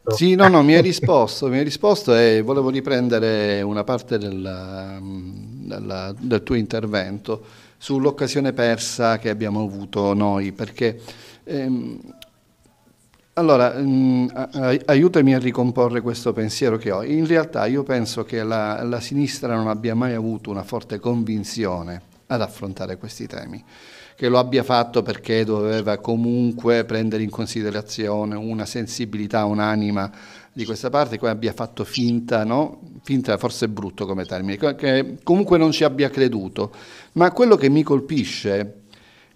Sì, 0.08 0.36
no, 0.36 0.48
no, 0.48 0.62
mi 0.62 0.76
hai 0.76 0.82
risposto, 0.82 1.48
mi 1.48 1.58
hai 1.58 1.64
risposto 1.64 2.16
e 2.16 2.42
volevo 2.42 2.70
riprendere 2.70 3.62
una 3.62 3.84
parte 3.84 4.18
della, 4.18 5.00
della, 5.02 6.14
del 6.18 6.44
tuo 6.44 6.56
intervento 6.56 7.44
sull'occasione 7.78 8.54
persa 8.54 9.18
che 9.18 9.30
abbiamo 9.30 9.64
avuto 9.64 10.14
noi, 10.14 10.52
perché 10.52 11.00
ehm, 11.44 12.00
allora, 13.38 13.74
mh, 13.74 13.84
mm, 13.86 14.28
aiutami 14.86 15.34
a 15.34 15.40
ricomporre 15.40 16.00
questo 16.00 16.32
pensiero 16.32 16.78
che 16.78 16.92
ho. 16.92 17.04
In 17.04 17.28
realtà 17.28 17.66
io 17.66 17.84
penso 17.84 18.24
che 18.24 18.44
la, 18.44 18.82
la, 18.84 19.02
sinistra 19.02 19.56
non 19.56 19.68
abbia 19.68 19.94
mai 19.94 20.14
avuto 20.14 20.50
una 20.52 20.64
forte 20.64 21.00
convinzione 21.00 22.02
ad 22.28 22.42
affrontare 22.42 22.98
questi 22.98 23.28
temi, 23.28 23.62
che 24.16 24.30
lo 24.30 24.40
abbia 24.40 24.64
fatto 24.64 25.02
perché 25.02 25.44
doveva 25.44 25.98
comunque 25.98 26.86
prendere 26.86 27.22
in 27.22 27.30
considerazione 27.30 28.36
una 28.36 28.66
sensibilità, 28.66 29.44
un'anima 29.46 30.10
di 30.54 30.64
questa 30.64 30.90
parte, 30.90 31.20
che 31.20 31.28
abbia 31.28 31.52
fatto 31.52 31.84
finta, 31.84 32.46
no? 32.46 32.80
finta 33.04 33.38
forse 33.38 33.66
è 33.66 33.68
brutto 33.68 34.06
come 34.06 34.24
termine, 34.24 34.76
che 34.76 35.18
comunque 35.22 35.58
non 35.58 35.72
ci 35.72 35.84
abbia 35.84 36.10
creduto. 36.10 36.72
Ma 37.14 37.32
quello 37.32 37.58
che 37.58 37.70
mi 37.70 37.84
colpisce 37.84 38.84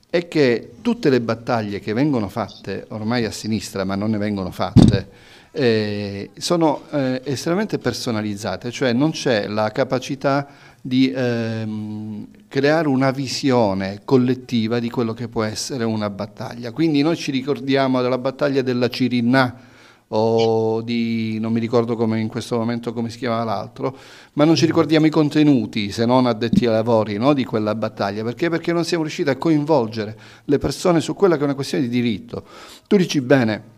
è 0.10 0.28
che 0.30 0.72
tutte 0.82 1.10
le 1.10 1.20
battaglie 1.20 1.80
che 1.80 1.92
vengono 1.92 2.30
fatte 2.30 2.86
ormai 2.90 3.26
a 3.26 3.32
sinistra, 3.32 3.84
ma 3.84 3.96
non 3.96 4.12
ne 4.12 4.18
vengono 4.18 4.50
fatte, 4.50 5.10
eh, 5.52 6.30
sono 6.38 6.84
eh, 6.92 7.22
estremamente 7.26 7.80
personalizzate, 7.80 8.72
cioè 8.72 8.94
non 8.94 9.12
c'è 9.12 9.48
la 9.48 9.72
capacità 9.72 10.48
di 10.82 11.12
ehm, 11.12 12.28
creare 12.48 12.88
una 12.88 13.12
visione 13.12 14.02
collettiva 14.06 14.80
di 14.80 14.90
quello 14.90 15.14
che 15.14 15.28
può 15.28 15.44
essere 15.44 15.84
una 15.84 16.10
battaglia. 16.10 16.72
Quindi 16.72 17.02
noi 17.02 17.16
ci 17.16 17.32
ricordiamo 17.32 18.02
della 18.02 18.18
battaglia 18.18 18.62
della 18.62 18.90
Cirinna, 18.90 19.68
o 20.12 20.82
di 20.82 21.38
non 21.40 21.52
mi 21.52 21.60
ricordo 21.60 21.96
come 21.96 22.20
in 22.20 22.28
questo 22.28 22.58
momento 22.58 22.94
come 22.94 23.10
si 23.10 23.18
chiama 23.18 23.44
l'altro, 23.44 23.96
ma 24.34 24.44
non 24.44 24.56
ci 24.56 24.66
ricordiamo 24.66 25.06
i 25.06 25.10
contenuti 25.10 25.92
se 25.92 26.06
non 26.06 26.26
addetti 26.26 26.66
ai 26.66 26.72
lavori 26.72 27.18
no, 27.18 27.34
di 27.34 27.44
quella 27.44 27.76
battaglia, 27.76 28.24
perché? 28.24 28.50
Perché 28.50 28.74
non 28.74 28.86
siamo 28.86 29.04
riusciti 29.04 29.30
a 29.30 29.36
coinvolgere 29.36 30.18
le 30.46 30.58
persone 30.58 31.02
su 31.02 31.14
quella 31.14 31.36
che 31.36 31.42
è 31.42 31.46
una 31.46 31.54
questione 31.54 31.84
di 31.84 31.90
diritto. 31.90 32.44
Tu 32.88 32.98
dici 32.98 33.22
bene, 33.22 33.78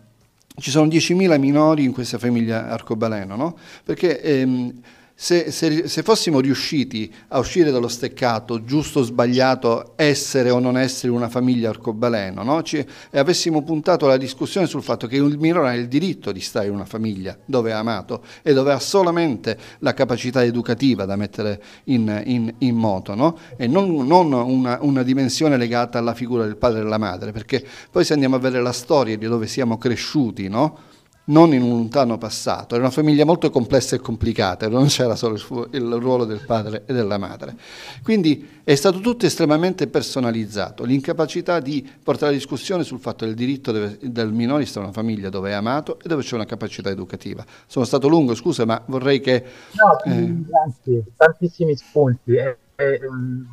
ci 0.56 0.70
sono 0.70 0.86
10.000 0.86 1.38
minori 1.38 1.84
in 1.84 1.92
questa 1.92 2.18
famiglia 2.18 2.68
arcobaleno, 2.68 3.36
no? 3.36 3.56
Perché 3.84 4.20
ehm, 4.22 4.80
se, 5.22 5.52
se, 5.52 5.86
se, 5.86 6.02
fossimo 6.02 6.40
riusciti 6.40 7.08
a 7.28 7.38
uscire 7.38 7.70
dallo 7.70 7.86
steccato, 7.86 8.64
giusto 8.64 8.98
o 8.98 9.02
sbagliato, 9.04 9.92
essere 9.94 10.50
o 10.50 10.58
non 10.58 10.76
essere 10.76 11.12
una 11.12 11.28
famiglia 11.28 11.68
arcobaleno, 11.68 12.42
no? 12.42 12.60
Ci, 12.64 12.84
e 13.08 13.18
avessimo 13.20 13.62
puntato 13.62 14.08
la 14.08 14.16
discussione 14.16 14.66
sul 14.66 14.82
fatto 14.82 15.06
che 15.06 15.14
il 15.14 15.38
minore 15.38 15.68
ha 15.68 15.74
il 15.74 15.86
diritto 15.86 16.32
di 16.32 16.40
stare 16.40 16.66
in 16.66 16.72
una 16.72 16.86
famiglia 16.86 17.38
dove 17.44 17.70
è 17.70 17.72
amato 17.72 18.24
e 18.42 18.52
dove 18.52 18.72
ha 18.72 18.80
solamente 18.80 19.56
la 19.78 19.94
capacità 19.94 20.42
educativa 20.42 21.04
da 21.04 21.14
mettere 21.14 21.62
in, 21.84 22.20
in, 22.24 22.52
in 22.58 22.74
moto, 22.74 23.14
no? 23.14 23.38
e 23.56 23.68
non, 23.68 24.04
non 24.04 24.32
una, 24.32 24.78
una, 24.80 25.04
dimensione 25.04 25.56
legata 25.56 25.98
alla 25.98 26.14
figura 26.14 26.46
del 26.46 26.56
padre 26.56 26.80
e 26.80 26.82
della 26.82 26.98
madre, 26.98 27.30
perché 27.30 27.64
poi 27.92 28.04
se 28.04 28.14
andiamo 28.14 28.34
a 28.34 28.40
vedere 28.40 28.64
la 28.64 28.72
storia 28.72 29.16
di 29.16 29.26
dove 29.28 29.46
siamo 29.46 29.78
cresciuti, 29.78 30.48
no? 30.48 30.90
Non 31.24 31.54
in 31.54 31.62
un 31.62 31.70
lontano 31.70 32.18
passato, 32.18 32.74
era 32.74 32.84
una 32.84 32.92
famiglia 32.92 33.24
molto 33.24 33.50
complessa 33.50 33.94
e 33.94 34.00
complicata, 34.00 34.68
non 34.68 34.86
c'era 34.86 35.14
solo 35.14 35.34
il, 35.34 35.68
il, 35.72 35.94
ruolo 36.00 36.24
del 36.24 36.44
padre 36.44 36.82
e 36.86 36.92
della 36.92 37.18
madre. 37.18 37.54
Quindi 38.02 38.60
è 38.64 38.74
stato 38.74 38.98
tutto 38.98 39.26
estremamente 39.26 39.86
personalizzato, 39.86 40.84
l'incapacità 40.84 41.60
di 41.60 41.88
portare 42.02 42.32
la 42.32 42.38
discussione 42.38 42.82
sul 42.82 42.98
fatto 42.98 43.24
del 43.24 43.34
diritto 43.34 43.70
deve, 43.70 43.98
del 44.02 44.32
minore 44.32 44.64
sta 44.64 44.80
in 44.80 44.86
una 44.86 44.94
famiglia 44.94 45.28
dove 45.28 45.50
è 45.50 45.52
amato 45.52 45.98
e 46.00 46.08
dove 46.08 46.22
c'è 46.22 46.34
una 46.34 46.46
capacità 46.46 46.90
educativa. 46.90 47.44
Sono 47.66 47.84
stato 47.84 48.08
lungo, 48.08 48.34
scusa, 48.34 48.64
ma 48.64 48.82
vorrei 48.86 49.20
che... 49.20 49.44
No, 49.72 50.02
eh... 50.04 50.34
grazie, 50.44 51.04
tantissimi 51.16 51.76
spunti 51.76 52.32
e, 52.34 52.56
e, 52.74 53.00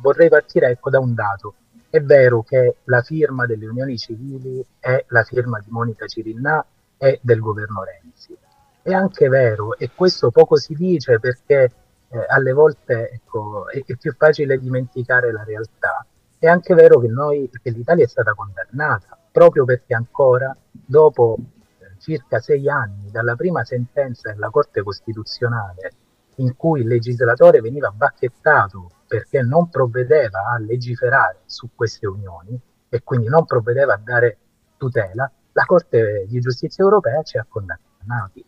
vorrei 0.00 0.28
partire 0.28 0.70
ecco, 0.70 0.90
da 0.90 0.98
un 0.98 1.14
dato. 1.14 1.54
È 1.88 2.00
vero 2.00 2.42
che 2.42 2.76
la 2.84 3.02
firma 3.02 3.46
delle 3.46 3.66
unioni 3.66 3.98
civili 3.98 4.64
è 4.78 5.04
la 5.08 5.24
firma 5.24 5.58
di 5.58 5.70
Monica 5.70 6.06
Cirinnà 6.06 6.64
e 7.02 7.18
del 7.22 7.40
governo 7.40 7.82
Renzi. 7.82 8.36
È 8.82 8.92
anche 8.92 9.28
vero, 9.28 9.76
e 9.78 9.90
questo 9.94 10.30
poco 10.30 10.56
si 10.56 10.74
dice 10.74 11.18
perché 11.18 11.72
eh, 12.08 12.26
alle 12.28 12.52
volte 12.52 13.10
ecco, 13.10 13.68
è, 13.68 13.82
è, 13.86 13.96
più 13.96 14.14
facile 14.14 14.58
dimenticare 14.58 15.32
la 15.32 15.42
realtà. 15.42 16.04
È 16.38 16.46
anche 16.46 16.74
vero 16.74 17.00
che, 17.00 17.08
noi, 17.08 17.50
che 17.62 17.70
l'Italia 17.70 18.04
è 18.04 18.08
stata 18.08 18.34
condannata 18.34 19.18
proprio 19.32 19.64
perché 19.64 19.94
ancora 19.94 20.54
dopo 20.70 21.36
eh, 21.38 21.94
circa 21.98 22.40
sei 22.40 22.68
anni 22.68 23.10
dalla 23.10 23.34
prima 23.34 23.64
sentenza 23.64 24.30
della 24.32 24.50
Corte 24.50 24.82
Costituzionale 24.82 25.92
in 26.36 26.56
cui 26.56 26.80
il 26.80 26.86
legislatore 26.86 27.60
veniva 27.60 27.90
bacchettato 27.90 28.90
perché 29.06 29.42
non 29.42 29.68
provvedeva 29.68 30.50
a 30.52 30.58
legiferare 30.58 31.40
su 31.46 31.70
queste 31.74 32.06
unioni 32.06 32.58
e 32.88 33.02
quindi 33.02 33.28
non 33.28 33.44
provvedeva 33.44 33.94
a 33.94 34.00
dare 34.02 34.38
tutela, 34.76 35.30
la 35.60 35.66
Corte 35.66 36.24
di 36.26 36.40
Giustizia 36.40 36.82
europea 36.82 37.22
ci 37.22 37.36
ha 37.36 37.44
condannati 37.46 38.42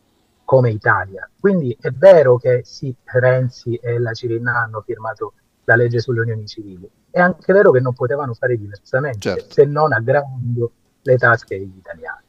come 0.45 0.71
Italia. 0.71 1.29
Quindi 1.39 1.77
è 1.79 1.91
vero 1.91 2.39
che 2.39 2.63
sì, 2.65 2.95
Renzi 3.05 3.75
e 3.77 3.99
la 3.99 4.13
Cirinna 4.13 4.63
hanno 4.63 4.81
firmato 4.81 5.35
la 5.65 5.77
legge 5.77 6.01
sulle 6.01 6.21
unioni 6.21 6.47
civili, 6.47 6.91
è 7.11 7.21
anche 7.21 7.53
vero 7.53 7.71
che 7.71 7.81
non 7.81 7.93
potevano 7.93 8.33
fare 8.33 8.57
diversamente, 8.57 9.21
certo. 9.21 9.53
se 9.53 9.65
non 9.65 9.93
aggravando 9.93 10.73
le 11.03 11.17
tasche 11.19 11.59
degli 11.59 11.77
italiani. 11.77 12.25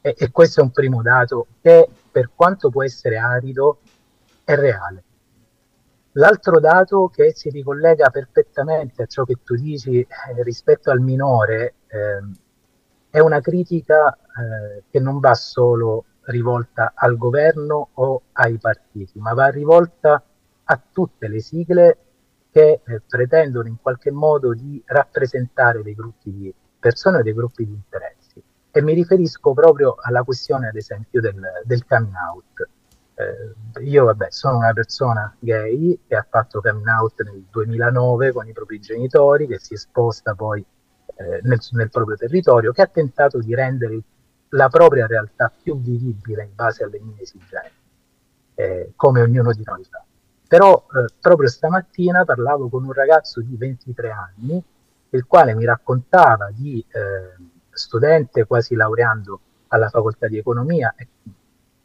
E, 0.00 0.14
e 0.16 0.30
questo 0.30 0.60
è 0.60 0.62
un 0.62 0.70
primo 0.70 1.02
dato 1.02 1.46
che 1.60 1.88
per 2.10 2.30
quanto 2.34 2.70
può 2.70 2.82
essere 2.82 3.18
arido 3.18 3.80
è 4.44 4.56
reale. 4.56 5.04
L'altro 6.12 6.58
dato 6.58 7.08
che 7.08 7.32
si 7.34 7.50
ricollega 7.50 8.10
perfettamente 8.10 9.02
a 9.02 9.06
ciò 9.06 9.24
che 9.24 9.36
tu 9.44 9.54
dici 9.54 10.00
eh, 10.00 10.06
rispetto 10.42 10.90
al 10.90 11.00
minore 11.00 11.74
eh, 11.86 12.20
è 13.12 13.18
una 13.18 13.40
critica 13.40 14.16
eh, 14.16 14.84
che 14.90 14.98
non 14.98 15.20
va 15.20 15.34
solo 15.34 16.06
rivolta 16.22 16.92
al 16.94 17.18
governo 17.18 17.90
o 17.92 18.22
ai 18.32 18.56
partiti, 18.56 19.18
ma 19.18 19.34
va 19.34 19.48
rivolta 19.48 20.24
a 20.64 20.82
tutte 20.90 21.28
le 21.28 21.40
sigle 21.40 21.98
che 22.50 22.80
eh, 22.82 23.02
pretendono 23.06 23.68
in 23.68 23.76
qualche 23.82 24.10
modo 24.10 24.54
di 24.54 24.82
rappresentare 24.86 25.82
dei 25.82 25.94
gruppi 25.94 26.32
di 26.32 26.54
persone 26.78 27.18
o 27.18 27.22
dei 27.22 27.34
gruppi 27.34 27.66
di 27.66 27.72
interessi. 27.72 28.42
E 28.70 28.80
mi 28.80 28.94
riferisco 28.94 29.52
proprio 29.52 29.96
alla 30.00 30.22
questione, 30.22 30.68
ad 30.68 30.76
esempio, 30.76 31.20
del, 31.20 31.38
del 31.64 31.84
coming 31.84 32.14
out 32.14 32.68
eh, 33.14 33.82
io 33.82 34.04
vabbè 34.06 34.28
sono 34.30 34.56
una 34.56 34.72
persona 34.72 35.36
gay 35.38 35.98
che 36.08 36.16
ha 36.16 36.26
fatto 36.28 36.62
coming 36.62 36.86
out 36.86 37.20
nel 37.22 37.44
2009 37.50 38.32
con 38.32 38.48
i 38.48 38.52
propri 38.52 38.80
genitori, 38.80 39.46
che 39.46 39.58
si 39.58 39.74
è 39.74 39.76
esposta 39.76 40.34
poi 40.34 40.64
eh, 41.22 41.40
nel, 41.42 41.60
nel, 41.72 41.90
proprio 41.90 42.16
territorio, 42.16 42.72
che 42.72 42.82
ha 42.82 42.86
tentato 42.86 43.38
di 43.38 43.54
rendere 43.54 44.00
la 44.50 44.68
propria 44.68 45.06
realtà 45.06 45.50
più 45.50 45.80
vivibile 45.80 46.44
in 46.44 46.54
base 46.54 46.84
alle 46.84 47.00
mie 47.00 47.22
esigenze, 47.22 47.72
eh, 48.54 48.92
come 48.96 49.22
ognuno 49.22 49.52
di 49.52 49.62
noi 49.64 49.84
fa. 49.84 50.04
Però 50.46 50.86
eh, 50.94 51.12
proprio 51.20 51.48
stamattina 51.48 52.24
parlavo 52.24 52.68
con 52.68 52.84
un 52.84 52.92
ragazzo 52.92 53.40
di 53.40 53.56
23 53.56 54.10
anni, 54.10 54.62
il 55.10 55.26
quale 55.26 55.54
mi 55.54 55.64
raccontava 55.64 56.50
di 56.52 56.84
eh, 56.88 57.42
studente 57.70 58.44
quasi 58.44 58.74
laureando 58.74 59.40
alla 59.68 59.88
facoltà 59.88 60.28
di 60.28 60.38
economia, 60.38 60.94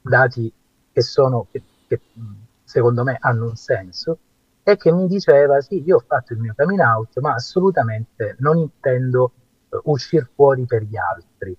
dati 0.01 0.51
che 0.91 1.01
sono, 1.01 1.47
che, 1.51 1.61
che 1.87 2.01
secondo 2.63 3.03
me 3.03 3.17
hanno 3.19 3.45
un 3.45 3.55
senso, 3.55 4.17
e 4.69 4.75
che 4.75 4.91
mi 4.91 5.07
diceva 5.07 5.61
sì, 5.61 5.81
io 5.81 5.95
ho 5.95 6.03
fatto 6.05 6.33
il 6.33 6.39
mio 6.39 6.53
coming 6.53 6.81
out, 6.81 7.17
ma 7.19 7.35
assolutamente 7.35 8.35
non 8.39 8.57
intendo 8.57 9.31
uh, 9.69 9.79
uscire 9.85 10.29
fuori 10.35 10.65
per 10.65 10.83
gli 10.83 10.97
altri. 10.97 11.55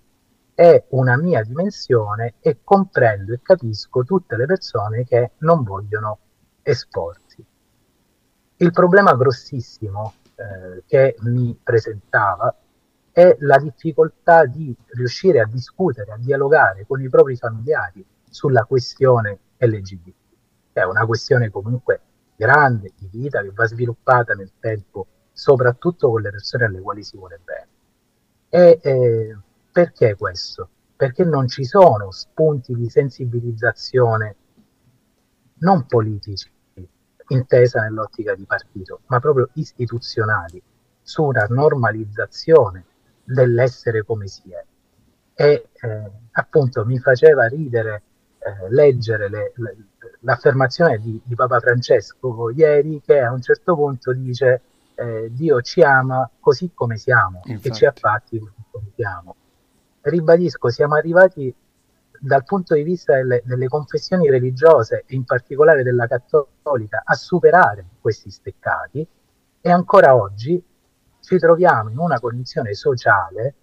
È 0.53 0.85
una 0.91 1.17
mia 1.17 1.43
dimensione 1.43 2.35
e 2.41 2.59
comprendo 2.63 3.33
e 3.33 3.41
capisco 3.41 4.05
tutte 4.05 4.37
le 4.37 4.45
persone 4.45 5.05
che 5.05 5.31
non 5.39 5.63
vogliono 5.63 6.19
esporsi. 6.61 7.43
Il 8.57 8.73
problema 8.73 9.15
grossissimo 9.15 10.13
eh, 10.35 10.83
che 10.87 11.17
mi 11.21 11.59
presentava 11.63 12.55
è 13.11 13.39
la 13.41 13.57
difficoltà 13.57 14.45
di 14.45 14.77
riuscire 14.89 15.41
a 15.41 15.47
discutere, 15.47 16.13
a 16.13 16.19
dialogare 16.19 16.85
con 16.87 17.01
i 17.01 17.09
propri 17.09 17.37
familiari 17.37 18.05
sulla 18.29 18.65
questione 18.65 19.39
LGBT. 19.57 20.13
È 20.73 20.83
una 20.83 21.07
questione 21.07 21.49
comunque 21.51 22.03
grande 22.39 22.93
di 22.97 23.09
vita 23.11 23.43
che 23.43 23.51
va 23.53 23.67
sviluppata 23.67 24.35
nel 24.35 24.53
tempo, 24.61 25.07
soprattutto 25.33 26.09
con 26.09 26.23
le 26.23 26.31
persone 26.31 26.67
alle 26.67 26.81
quali 26.81 27.03
si 27.03 27.17
vuole 27.17 27.41
bene. 27.43 27.67
E 28.49 28.79
eh, 28.81 29.37
perché 29.73 30.15
questo? 30.15 30.69
Perché 30.95 31.25
non 31.25 31.49
ci 31.49 31.65
sono 31.65 32.13
spunti 32.13 32.77
di 32.77 32.89
sensibilizzazione 32.89 34.37
non 35.59 35.85
politici, 35.87 36.49
intesa 37.29 37.83
nell'ottica 37.83 38.37
di 38.37 38.45
partito, 38.45 39.01
ma 39.07 39.19
proprio 39.19 39.51
istituzionali, 39.55 40.63
su 41.03 41.25
una 41.25 41.45
normalizzazione 41.49 42.85
dell'essere 43.25 44.05
come 44.05 44.29
si 44.29 44.53
è. 44.53 44.65
E 45.35 45.69
eh, 45.73 46.11
appunto 46.33 46.85
mi 46.85 46.99
faceva 46.99 47.47
ridere 47.49 48.03
eh, 48.39 48.71
leggere 48.71 49.29
le, 49.29 49.53
le, 49.57 49.77
l'affermazione 50.21 50.99
di, 50.99 51.21
di, 51.25 51.35
Papa 51.35 51.61
Francesco 51.61 52.51
ieri 52.51 53.01
che 53.05 53.21
a 53.21 53.33
un 53.33 53.43
certo 53.43 53.75
punto 53.75 54.13
dice 54.13 54.63
eh, 54.95 55.29
Dio 55.31 55.61
ci 55.61 55.83
ama 55.83 56.29
così 56.41 56.71
come 56.75 56.97
siamo 56.97 57.43
Infatti. 57.45 57.69
e 57.69 57.73
ci 57.73 57.85
ha 57.85 57.93
fatti 57.95 58.39
così 58.39 58.65
come 58.71 58.91
siamo. 58.95 59.37
Ribadisco, 60.01 60.71
siamo 60.71 60.95
arrivati 60.95 61.55
dal 62.21 62.45
punto 62.45 62.75
di 62.75 62.83
vista 62.83 63.15
delle, 63.15 63.43
delle, 63.45 63.69
confessioni 63.69 64.29
religiose 64.29 65.05
e 65.07 65.15
in 65.15 65.25
particolare 65.25 65.83
della 65.83 66.07
cattolica 66.07 67.03
a 67.05 67.15
superare 67.15 67.85
questi 68.01 68.31
steccati 68.31 69.07
e 69.61 69.71
ancora 69.71 70.17
oggi 70.17 70.63
ci 71.21 71.39
troviamo 71.39 71.91
in 71.91 71.99
una 71.99 72.19
condizione 72.19 72.75
sociale 72.75 73.55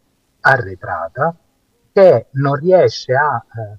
arretrata 0.41 1.35
che 1.91 2.27
non 2.31 2.55
riesce 2.55 3.13
a 3.13 3.43
eh, 3.43 3.77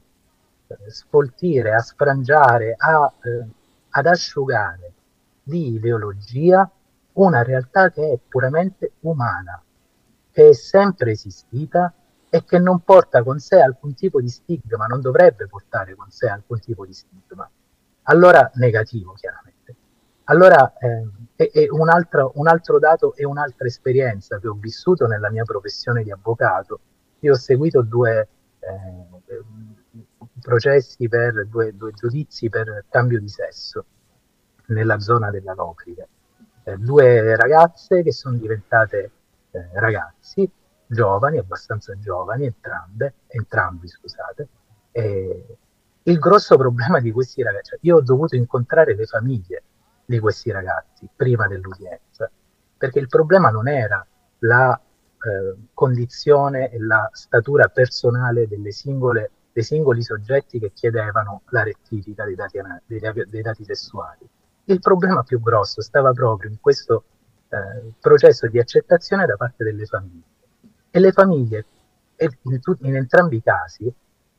sfoltire, 0.88 1.74
a 1.74 1.80
sfrangiare, 1.80 2.74
a, 2.76 3.12
eh, 3.22 3.46
ad 3.90 4.06
asciugare 4.06 4.92
di 5.42 5.74
ideologia 5.74 6.68
una 7.14 7.42
realtà 7.42 7.90
che 7.90 8.12
è 8.12 8.18
puramente 8.28 8.92
umana, 9.00 9.62
che 10.30 10.48
è 10.50 10.52
sempre 10.52 11.12
esistita 11.12 11.92
e 12.28 12.44
che 12.44 12.58
non 12.58 12.80
porta 12.80 13.22
con 13.22 13.38
sé 13.38 13.60
alcun 13.60 13.94
tipo 13.94 14.20
di 14.20 14.28
stigma, 14.28 14.86
non 14.86 15.00
dovrebbe 15.00 15.46
portare 15.46 15.94
con 15.94 16.10
sé 16.10 16.28
alcun 16.28 16.60
tipo 16.60 16.84
di 16.84 16.92
stigma. 16.92 17.48
Allora 18.02 18.50
negativo, 18.54 19.12
chiaramente. 19.12 19.74
Allora 20.24 20.72
eh, 20.78 21.08
è, 21.36 21.50
è 21.50 21.66
un, 21.70 21.88
altro, 21.88 22.32
un 22.34 22.48
altro 22.48 22.78
dato 22.78 23.14
e 23.14 23.24
un'altra 23.24 23.66
esperienza 23.66 24.38
che 24.38 24.48
ho 24.48 24.54
vissuto 24.54 25.06
nella 25.06 25.30
mia 25.30 25.44
professione 25.44 26.02
di 26.02 26.10
avvocato. 26.10 26.80
Io 27.20 27.32
ho 27.32 27.36
seguito 27.36 27.82
due 27.82 28.28
eh, 28.58 29.75
processi 30.40 31.08
per 31.08 31.46
due, 31.46 31.74
due, 31.76 31.92
giudizi 31.92 32.48
per 32.48 32.84
cambio 32.88 33.20
di 33.20 33.28
sesso 33.28 33.84
nella 34.66 34.98
zona 34.98 35.30
della 35.30 35.54
Locride. 35.54 36.08
Eh, 36.64 36.76
due 36.76 37.36
ragazze 37.36 38.02
che 38.02 38.12
sono 38.12 38.36
diventate 38.36 39.10
eh, 39.50 39.68
ragazzi, 39.74 40.50
giovani, 40.86 41.38
abbastanza 41.38 41.96
giovani, 41.98 42.46
entrambe, 42.46 43.14
entrambi, 43.28 43.88
scusate. 43.88 44.48
E 44.90 45.58
il 46.02 46.18
grosso 46.18 46.56
problema 46.56 47.00
di 47.00 47.10
questi 47.10 47.42
ragazzi, 47.42 47.70
cioè 47.70 47.78
io 47.82 47.96
ho 47.96 48.02
dovuto 48.02 48.36
incontrare 48.36 48.94
le 48.94 49.06
famiglie 49.06 49.62
di 50.04 50.18
questi 50.20 50.50
ragazzi 50.50 51.08
prima 51.14 51.48
dell'udienza, 51.48 52.30
perché 52.76 52.98
il 52.98 53.08
problema 53.08 53.50
non 53.50 53.68
era 53.68 54.06
la 54.40 54.78
eh, 54.78 55.56
condizione 55.74 56.70
e 56.70 56.78
la 56.78 57.08
statura 57.12 57.68
personale 57.68 58.46
delle 58.46 58.70
singole 58.70 59.30
dei 59.56 59.64
singoli 59.64 60.02
soggetti 60.02 60.58
che 60.58 60.70
chiedevano 60.74 61.40
la 61.48 61.62
rettifica 61.62 62.24
dei 62.24 62.34
dati, 62.34 62.60
dei, 62.84 63.00
dei 63.26 63.40
dati 63.40 63.64
sessuali. 63.64 64.28
Il 64.64 64.80
problema 64.80 65.22
più 65.22 65.40
grosso 65.40 65.80
stava 65.80 66.12
proprio 66.12 66.50
in 66.50 66.60
questo 66.60 67.04
eh, 67.48 67.94
processo 67.98 68.48
di 68.48 68.58
accettazione 68.58 69.24
da 69.24 69.36
parte 69.36 69.64
delle 69.64 69.86
famiglie. 69.86 70.24
E 70.90 71.00
le 71.00 71.10
famiglie, 71.10 71.64
in, 72.16 72.60
in 72.80 72.96
entrambi 72.96 73.36
i 73.36 73.42
casi, 73.42 73.90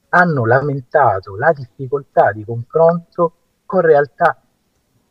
hanno 0.10 0.46
lamentato 0.46 1.36
la 1.36 1.52
difficoltà 1.52 2.32
di 2.32 2.46
confronto 2.46 3.34
con 3.66 3.82
realtà 3.82 4.40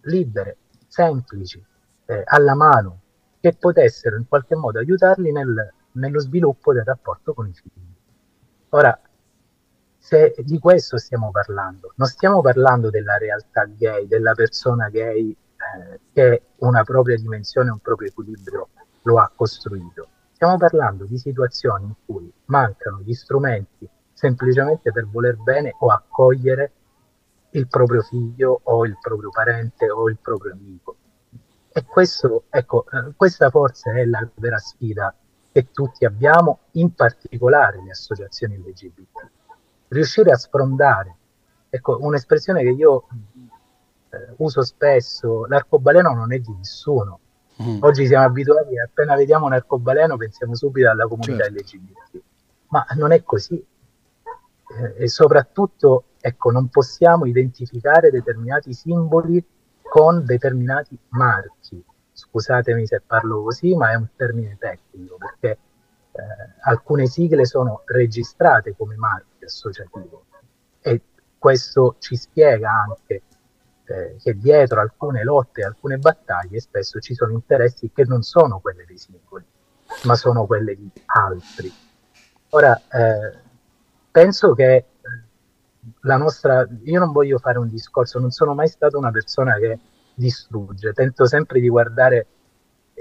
libere, 0.02 0.56
semplici, 0.86 1.60
eh, 2.04 2.22
alla 2.26 2.54
mano, 2.54 3.00
che 3.40 3.56
potessero 3.58 4.16
in 4.16 4.28
qualche 4.28 4.54
modo 4.54 4.78
aiutarli 4.78 5.32
nel, 5.32 5.72
nello 5.92 6.20
sviluppo 6.20 6.72
del 6.72 6.84
rapporto 6.84 7.34
con 7.34 7.48
i 7.48 7.52
figli. 7.52 7.94
Ora, 8.68 9.00
se 10.06 10.36
di 10.38 10.60
questo 10.60 10.98
stiamo 10.98 11.32
parlando, 11.32 11.92
non 11.96 12.06
stiamo 12.06 12.40
parlando 12.40 12.90
della 12.90 13.18
realtà 13.18 13.64
gay, 13.64 14.06
della 14.06 14.34
persona 14.34 14.88
gay 14.88 15.32
eh, 15.32 16.00
che 16.12 16.42
una 16.58 16.84
propria 16.84 17.16
dimensione, 17.16 17.72
un 17.72 17.80
proprio 17.80 18.10
equilibrio 18.10 18.68
lo 19.02 19.18
ha 19.18 19.28
costruito. 19.34 20.06
Stiamo 20.30 20.58
parlando 20.58 21.06
di 21.06 21.18
situazioni 21.18 21.86
in 21.86 21.94
cui 22.04 22.32
mancano 22.44 23.00
gli 23.00 23.14
strumenti 23.14 23.88
semplicemente 24.12 24.92
per 24.92 25.08
voler 25.08 25.38
bene 25.38 25.74
o 25.80 25.90
accogliere 25.90 26.72
il 27.50 27.66
proprio 27.66 28.02
figlio 28.02 28.60
o 28.62 28.86
il 28.86 28.96
proprio 29.02 29.30
parente 29.30 29.90
o 29.90 30.08
il 30.08 30.18
proprio 30.22 30.52
amico. 30.52 30.96
E 31.72 31.84
questo, 31.84 32.44
ecco, 32.50 32.84
eh, 32.92 33.12
questa 33.16 33.50
forse 33.50 33.90
è 33.90 34.04
la 34.04 34.24
vera 34.36 34.58
sfida 34.58 35.12
che 35.50 35.72
tutti 35.72 36.04
abbiamo, 36.04 36.60
in 36.72 36.94
particolare 36.94 37.82
le 37.82 37.90
associazioni 37.90 38.56
LGBT 38.56 39.34
riuscire 39.88 40.30
a 40.30 40.36
sfrondare. 40.36 41.14
Ecco, 41.68 41.98
un'espressione 42.00 42.62
che 42.62 42.70
io 42.70 43.06
eh, 44.10 44.34
uso 44.36 44.62
spesso, 44.62 45.46
l'arcobaleno 45.46 46.14
non 46.14 46.32
è 46.32 46.38
di 46.38 46.52
nessuno. 46.56 47.20
Mm. 47.62 47.78
Oggi 47.80 48.06
siamo 48.06 48.26
abituati, 48.26 48.78
appena 48.78 49.16
vediamo 49.16 49.46
un 49.46 49.54
arcobaleno 49.54 50.16
pensiamo 50.16 50.54
subito 50.54 50.90
alla 50.90 51.06
comunità 51.06 51.44
certo. 51.44 51.76
LGBT, 51.76 52.22
ma 52.68 52.86
non 52.96 53.12
è 53.12 53.22
così. 53.22 53.54
Eh, 53.54 55.04
e 55.04 55.08
soprattutto, 55.08 56.04
ecco, 56.20 56.50
non 56.50 56.68
possiamo 56.68 57.24
identificare 57.24 58.10
determinati 58.10 58.72
simboli 58.74 59.42
con 59.82 60.24
determinati 60.24 60.98
marchi. 61.10 61.82
Scusatemi 62.12 62.86
se 62.86 63.02
parlo 63.06 63.42
così, 63.42 63.74
ma 63.74 63.92
è 63.92 63.94
un 63.94 64.08
termine 64.16 64.56
tecnico, 64.58 65.16
perché 65.16 65.58
alcune 66.62 67.06
sigle 67.06 67.44
sono 67.44 67.82
registrate 67.86 68.74
come 68.76 68.96
marchio 68.96 69.46
associativo 69.46 70.24
e 70.80 71.02
questo 71.38 71.96
ci 71.98 72.16
spiega 72.16 72.70
anche 72.70 73.22
eh, 73.84 74.16
che 74.18 74.36
dietro 74.36 74.80
alcune 74.80 75.22
lotte, 75.22 75.62
alcune 75.62 75.98
battaglie 75.98 76.60
spesso 76.60 76.98
ci 76.98 77.14
sono 77.14 77.32
interessi 77.32 77.90
che 77.94 78.04
non 78.04 78.22
sono 78.22 78.58
quelli 78.58 78.84
dei 78.84 78.98
singoli, 78.98 79.44
ma 80.04 80.14
sono 80.16 80.46
quelli 80.46 80.74
di 80.76 80.90
altri. 81.06 81.72
Ora, 82.50 82.76
eh, 82.76 83.38
penso 84.10 84.54
che 84.54 84.74
eh, 84.74 84.86
la 86.00 86.16
nostra, 86.16 86.66
io 86.82 86.98
non 86.98 87.12
voglio 87.12 87.38
fare 87.38 87.58
un 87.58 87.68
discorso, 87.68 88.18
non 88.18 88.30
sono 88.30 88.54
mai 88.54 88.68
stata 88.68 88.98
una 88.98 89.10
persona 89.10 89.56
che 89.56 89.78
distrugge, 90.14 90.92
tento 90.92 91.26
sempre 91.26 91.60
di 91.60 91.68
guardare 91.68 92.26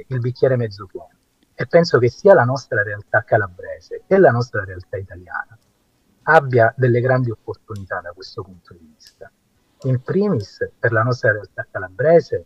il 0.08 0.20
bicchiere 0.20 0.56
mezzo 0.56 0.86
pieno 0.86 1.15
e 1.56 1.66
penso 1.68 1.98
che 2.00 2.10
sia 2.10 2.34
la 2.34 2.44
nostra 2.44 2.84
realtà 2.84 3.24
calabrese 3.24 4.04
che 4.06 4.18
la 4.18 4.32
nostra 4.32 4.64
realtà 4.64 4.98
italiana 4.98 5.58
abbia 6.24 6.74
delle 6.76 7.00
grandi 7.00 7.32
opportunità 7.32 8.02
da 8.02 8.12
questo 8.12 8.44
punto 8.44 8.74
di 8.74 8.94
vista. 8.94 9.32
In 9.84 10.02
primis, 10.02 10.70
per 10.78 10.92
la 10.92 11.04
nostra 11.04 11.32
realtà 11.32 11.66
calabrese, 11.70 12.46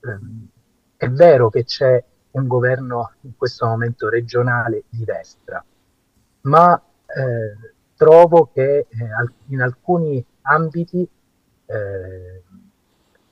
ehm, 0.00 0.48
è 0.96 1.08
vero 1.08 1.48
che 1.50 1.64
c'è 1.64 2.04
un 2.32 2.46
governo 2.46 3.12
in 3.22 3.36
questo 3.36 3.66
momento 3.66 4.08
regionale 4.08 4.84
di 4.88 5.04
destra, 5.04 5.64
ma 6.42 6.82
eh, 7.06 7.74
trovo 7.94 8.50
che 8.52 8.78
eh, 8.78 8.86
in 9.46 9.60
alcuni 9.60 10.24
ambiti, 10.42 11.08
eh, 11.66 12.42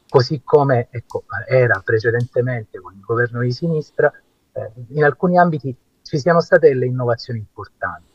così 0.09 0.43
come 0.43 0.89
ecco, 0.91 1.25
era 1.47 1.81
precedentemente 1.81 2.81
con 2.81 2.95
il 2.95 3.01
governo 3.01 3.41
di 3.41 3.53
sinistra, 3.53 4.13
eh, 4.59 4.73
in 4.89 5.05
alcuni 5.05 5.39
ambiti 5.39 5.75
ci 6.03 6.19
siano 6.19 6.41
state 6.41 6.69
delle 6.69 6.87
innovazioni 6.87 7.39
importanti 7.39 8.13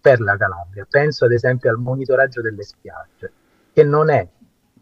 per 0.00 0.20
la 0.20 0.36
Calabria. 0.36 0.86
Penso 0.88 1.24
ad 1.24 1.32
esempio 1.32 1.70
al 1.70 1.78
monitoraggio 1.78 2.40
delle 2.40 2.62
spiagge, 2.62 3.32
che 3.72 3.84
non 3.84 4.10
è 4.10 4.26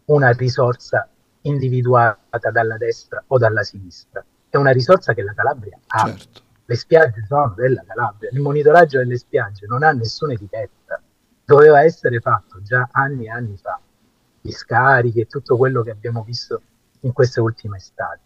una 0.05 0.31
risorsa 0.31 1.07
individuata 1.41 2.49
dalla 2.51 2.77
destra 2.77 3.23
o 3.27 3.37
dalla 3.37 3.63
sinistra, 3.63 4.23
è 4.49 4.57
una 4.57 4.71
risorsa 4.71 5.13
che 5.13 5.21
la 5.21 5.33
Calabria 5.33 5.77
ha. 5.87 6.07
Certo. 6.07 6.41
Le 6.65 6.75
spiagge 6.75 7.25
sono 7.27 7.53
della 7.55 7.83
Calabria, 7.85 8.29
il 8.31 8.41
monitoraggio 8.41 8.99
delle 8.99 9.17
spiagge 9.17 9.65
non 9.65 9.83
ha 9.83 9.91
nessuna 9.91 10.33
etichetta, 10.33 11.01
doveva 11.43 11.81
essere 11.81 12.19
fatto 12.19 12.61
già 12.61 12.87
anni 12.91 13.25
e 13.25 13.29
anni 13.29 13.57
fa, 13.57 13.79
gli 14.39 14.51
scarichi 14.51 15.21
e 15.21 15.25
tutto 15.25 15.57
quello 15.57 15.81
che 15.81 15.89
abbiamo 15.91 16.23
visto 16.23 16.61
in 17.01 17.11
queste 17.11 17.39
ultime 17.39 17.77
estati. 17.77 18.21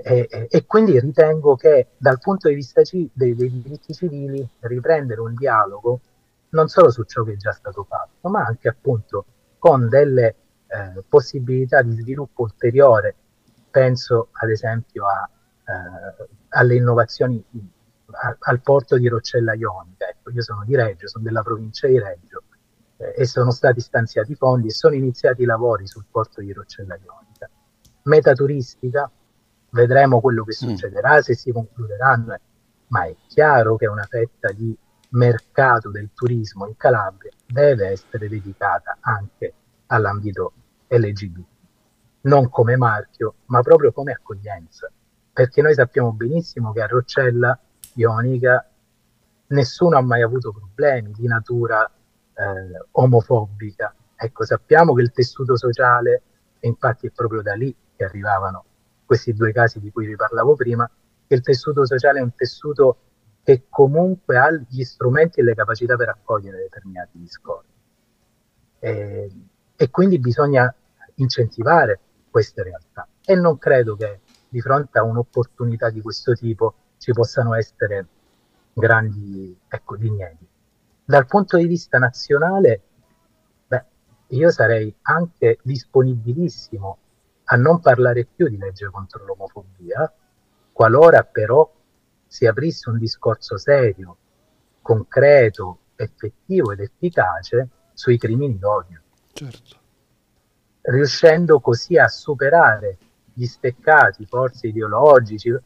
E, 0.00 0.46
e, 0.48 0.64
quindi 0.64 1.00
ritengo 1.00 1.56
che 1.56 1.88
dal 1.96 2.20
punto 2.20 2.48
di 2.48 2.54
vista 2.54 2.84
ci, 2.84 3.10
dei, 3.12 3.34
dei, 3.34 3.50
diritti 3.60 3.92
civili 3.92 4.48
riprendere 4.60 5.20
un 5.20 5.34
dialogo 5.34 6.00
non 6.50 6.68
solo 6.68 6.92
su 6.92 7.02
ciò 7.02 7.24
che 7.24 7.32
è 7.32 7.36
già 7.36 7.50
stato 7.50 7.82
fatto, 7.82 8.28
ma 8.28 8.44
anche 8.44 8.68
appunto 8.68 9.24
con 9.58 9.88
delle 9.88 10.36
eh, 10.68 11.02
possibilità 11.08 11.82
di 11.82 11.96
sviluppo 11.96 12.42
ulteriore. 12.42 13.16
Penso 13.70 14.28
ad 14.32 14.50
esempio 14.50 15.04
a, 15.04 15.28
eh, 15.28 16.28
alle 16.50 16.76
innovazioni 16.76 17.44
a, 18.12 18.36
al 18.38 18.60
porto 18.60 18.96
di 18.96 19.08
Roccella 19.08 19.54
Ionica. 19.54 20.08
Ecco, 20.08 20.30
io 20.30 20.42
sono 20.42 20.62
di 20.64 20.76
Reggio, 20.76 21.08
sono 21.08 21.24
della 21.24 21.42
provincia 21.42 21.88
di 21.88 21.98
Reggio 21.98 22.44
eh, 22.98 23.14
e 23.16 23.26
sono 23.26 23.50
stati 23.50 23.80
stanziati 23.80 24.36
fondi 24.36 24.68
e 24.68 24.70
sono 24.70 24.94
iniziati 24.94 25.42
i 25.42 25.44
lavori 25.44 25.88
sul 25.88 26.04
porto 26.08 26.40
di 26.40 26.52
Roccella 26.52 26.96
Ionica. 26.96 27.50
Meta 28.04 28.32
turistica, 28.32 29.10
vedremo 29.70 30.20
quello 30.20 30.44
che 30.44 30.54
mm. 30.54 30.68
succederà, 30.68 31.16
mm. 31.16 31.20
se 31.20 31.34
si 31.34 31.52
concluderanno, 31.52 32.36
ma 32.88 33.04
è 33.04 33.14
chiaro 33.26 33.76
che 33.76 33.86
una 33.86 34.04
fetta 34.04 34.50
di 34.52 34.76
mercato 35.10 35.90
del 35.90 36.10
turismo 36.14 36.66
in 36.66 36.76
Calabria 36.76 37.30
deve 37.46 37.88
essere 37.88 38.28
dedicata 38.28 38.98
anche 39.00 39.52
all'ambito 39.86 40.52
LGBT, 40.88 41.38
non 42.22 42.48
come 42.48 42.76
marchio, 42.76 43.34
ma 43.46 43.62
proprio 43.62 43.92
come 43.92 44.12
accoglienza, 44.12 44.90
perché 45.32 45.62
noi 45.62 45.74
sappiamo 45.74 46.12
benissimo 46.12 46.72
che 46.72 46.82
a 46.82 46.86
Roccella 46.86 47.58
Ionica 47.94 48.68
nessuno 49.48 49.96
ha 49.96 50.02
mai 50.02 50.22
avuto 50.22 50.52
problemi 50.52 51.12
di 51.12 51.26
natura 51.26 51.84
eh, 51.86 52.86
omofobica. 52.92 53.94
Ecco, 54.16 54.44
sappiamo 54.44 54.94
che 54.94 55.02
il 55.02 55.12
tessuto 55.12 55.56
sociale, 55.56 56.22
infatti 56.60 57.06
è 57.06 57.10
proprio 57.10 57.40
da 57.40 57.54
lì 57.54 57.74
che 57.96 58.04
arrivavano 58.04 58.64
questi 59.08 59.32
due 59.32 59.52
casi 59.52 59.80
di 59.80 59.90
cui 59.90 60.04
vi 60.04 60.16
parlavo 60.16 60.54
prima, 60.54 60.88
che 61.26 61.34
il 61.34 61.40
tessuto 61.40 61.86
sociale 61.86 62.18
è 62.18 62.22
un 62.22 62.34
tessuto 62.34 62.98
che 63.42 63.64
comunque 63.70 64.36
ha 64.36 64.50
gli 64.52 64.84
strumenti 64.84 65.40
e 65.40 65.44
le 65.44 65.54
capacità 65.54 65.96
per 65.96 66.10
accogliere 66.10 66.58
determinati 66.58 67.18
discorsi. 67.18 67.72
E, 68.80 69.30
e 69.74 69.90
quindi 69.90 70.18
bisogna 70.18 70.72
incentivare 71.14 71.98
queste 72.30 72.62
realtà. 72.62 73.08
E 73.24 73.34
non 73.34 73.56
credo 73.56 73.96
che 73.96 74.20
di 74.46 74.60
fronte 74.60 74.98
a 74.98 75.04
un'opportunità 75.04 75.88
di 75.88 76.02
questo 76.02 76.34
tipo 76.34 76.74
ci 76.98 77.12
possano 77.12 77.54
essere 77.54 78.06
grandi 78.74 79.58
ecco, 79.68 79.96
dinieghi. 79.96 80.46
Dal 81.02 81.24
punto 81.24 81.56
di 81.56 81.66
vista 81.66 81.96
nazionale, 81.96 82.82
beh, 83.66 83.84
io 84.26 84.50
sarei 84.50 84.94
anche 85.00 85.58
disponibilissimo 85.62 86.98
a 87.50 87.56
non 87.56 87.80
parlare 87.80 88.26
più 88.26 88.48
di 88.48 88.58
legge 88.58 88.90
contro 88.90 89.24
l'omofobia, 89.24 90.12
qualora 90.72 91.22
però 91.24 91.70
si 92.26 92.46
aprisse 92.46 92.90
un 92.90 92.98
discorso 92.98 93.56
serio, 93.56 94.16
concreto, 94.82 95.78
effettivo 95.96 96.72
ed 96.72 96.80
efficace 96.80 97.68
sui 97.94 98.18
crimini 98.18 98.58
d'odio. 98.58 99.00
Certo. 99.32 99.76
Riuscendo 100.82 101.60
così 101.60 101.96
a 101.96 102.08
superare 102.08 102.98
gli 103.32 103.46
steccati 103.46 104.26
forse 104.26 104.66
ideologici, 104.66 105.56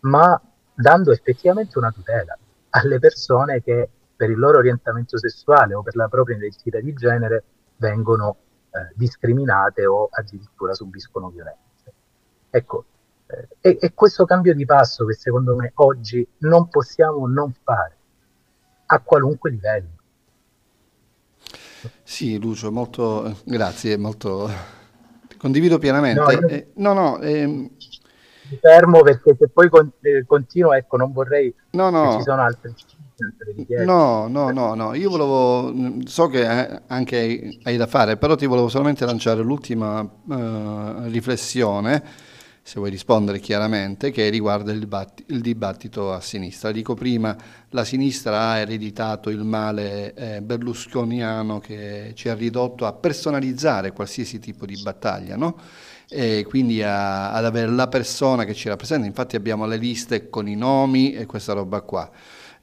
ma 0.00 0.40
dando 0.74 1.10
effettivamente 1.10 1.78
una 1.78 1.90
tutela 1.90 2.36
alle 2.70 2.98
persone 2.98 3.62
che 3.62 3.88
per 4.14 4.30
il 4.30 4.38
loro 4.38 4.58
orientamento 4.58 5.16
sessuale 5.18 5.74
o 5.74 5.82
per 5.82 5.96
la 5.96 6.08
propria 6.08 6.36
identità 6.36 6.80
di 6.80 6.92
genere 6.92 7.44
vengono 7.76 8.36
eh, 8.74 8.92
discriminate 8.94 9.86
o 9.86 10.08
addirittura 10.10 10.74
subiscono 10.74 11.30
violenze. 11.30 11.92
Ecco, 12.50 12.84
eh, 13.60 13.78
è, 13.78 13.94
questo 13.94 14.24
cambio 14.24 14.52
di 14.52 14.64
passo 14.64 15.04
che 15.04 15.14
secondo 15.14 15.54
me 15.54 15.70
oggi 15.76 16.26
non 16.38 16.68
possiamo 16.68 17.28
non 17.28 17.54
fare 17.62 17.96
a 18.86 18.98
qualunque 18.98 19.50
livello. 19.50 19.88
Sì, 22.02 22.40
Lucio, 22.40 22.72
molto 22.72 23.40
grazie, 23.44 23.96
molto 23.96 24.50
condivido 25.38 25.78
pienamente. 25.78 26.20
No, 26.20 26.48
eh, 26.48 26.70
no, 26.74 26.92
no 26.94 27.20
ehm... 27.20 27.70
mi 28.50 28.58
fermo 28.60 29.02
perché 29.02 29.36
se 29.38 29.48
poi 29.48 29.68
con, 29.68 29.88
eh, 30.00 30.24
continuo, 30.26 30.72
ecco, 30.72 30.96
non 30.96 31.12
vorrei 31.12 31.54
no, 31.70 31.90
no. 31.90 32.10
che 32.10 32.16
ci 32.16 32.22
sono 32.22 32.42
altre 32.42 32.74
No, 33.84 34.26
no, 34.26 34.50
no, 34.50 34.74
no, 34.74 34.94
io 34.94 35.08
volevo, 35.08 35.72
so 36.04 36.26
che 36.26 36.44
anche 36.44 37.58
hai 37.62 37.76
da 37.76 37.86
fare, 37.86 38.16
però 38.16 38.34
ti 38.34 38.46
volevo 38.46 38.68
solamente 38.68 39.04
lanciare 39.04 39.40
l'ultima 39.42 40.00
uh, 40.00 41.04
riflessione, 41.08 42.02
se 42.60 42.78
vuoi 42.80 42.90
rispondere 42.90 43.38
chiaramente, 43.38 44.10
che 44.10 44.28
riguarda 44.30 44.72
il, 44.72 44.80
dibatt- 44.80 45.22
il, 45.26 45.40
dibattito 45.40 46.12
a 46.12 46.20
sinistra. 46.20 46.72
Dico 46.72 46.94
prima, 46.94 47.36
la 47.70 47.84
sinistra 47.84 48.48
ha 48.48 48.58
ereditato 48.58 49.30
il 49.30 49.44
male 49.44 50.14
eh, 50.14 50.42
berlusconiano 50.42 51.60
che 51.60 52.12
ci 52.16 52.28
ha 52.28 52.34
ridotto 52.34 52.84
a 52.86 52.92
personalizzare 52.94 53.92
qualsiasi 53.92 54.40
tipo 54.40 54.66
di 54.66 54.76
battaglia, 54.82 55.36
no? 55.36 55.56
e 56.08 56.44
quindi 56.48 56.82
a, 56.82 57.32
ad 57.32 57.44
avere 57.44 57.70
la 57.70 57.88
persona 57.88 58.44
che 58.44 58.54
ci 58.54 58.68
rappresenta. 58.68 59.06
Infatti 59.06 59.36
abbiamo 59.36 59.66
le 59.66 59.76
liste 59.76 60.28
con 60.30 60.48
i 60.48 60.56
nomi 60.56 61.12
e 61.12 61.26
questa 61.26 61.52
roba 61.52 61.80
qua. 61.82 62.10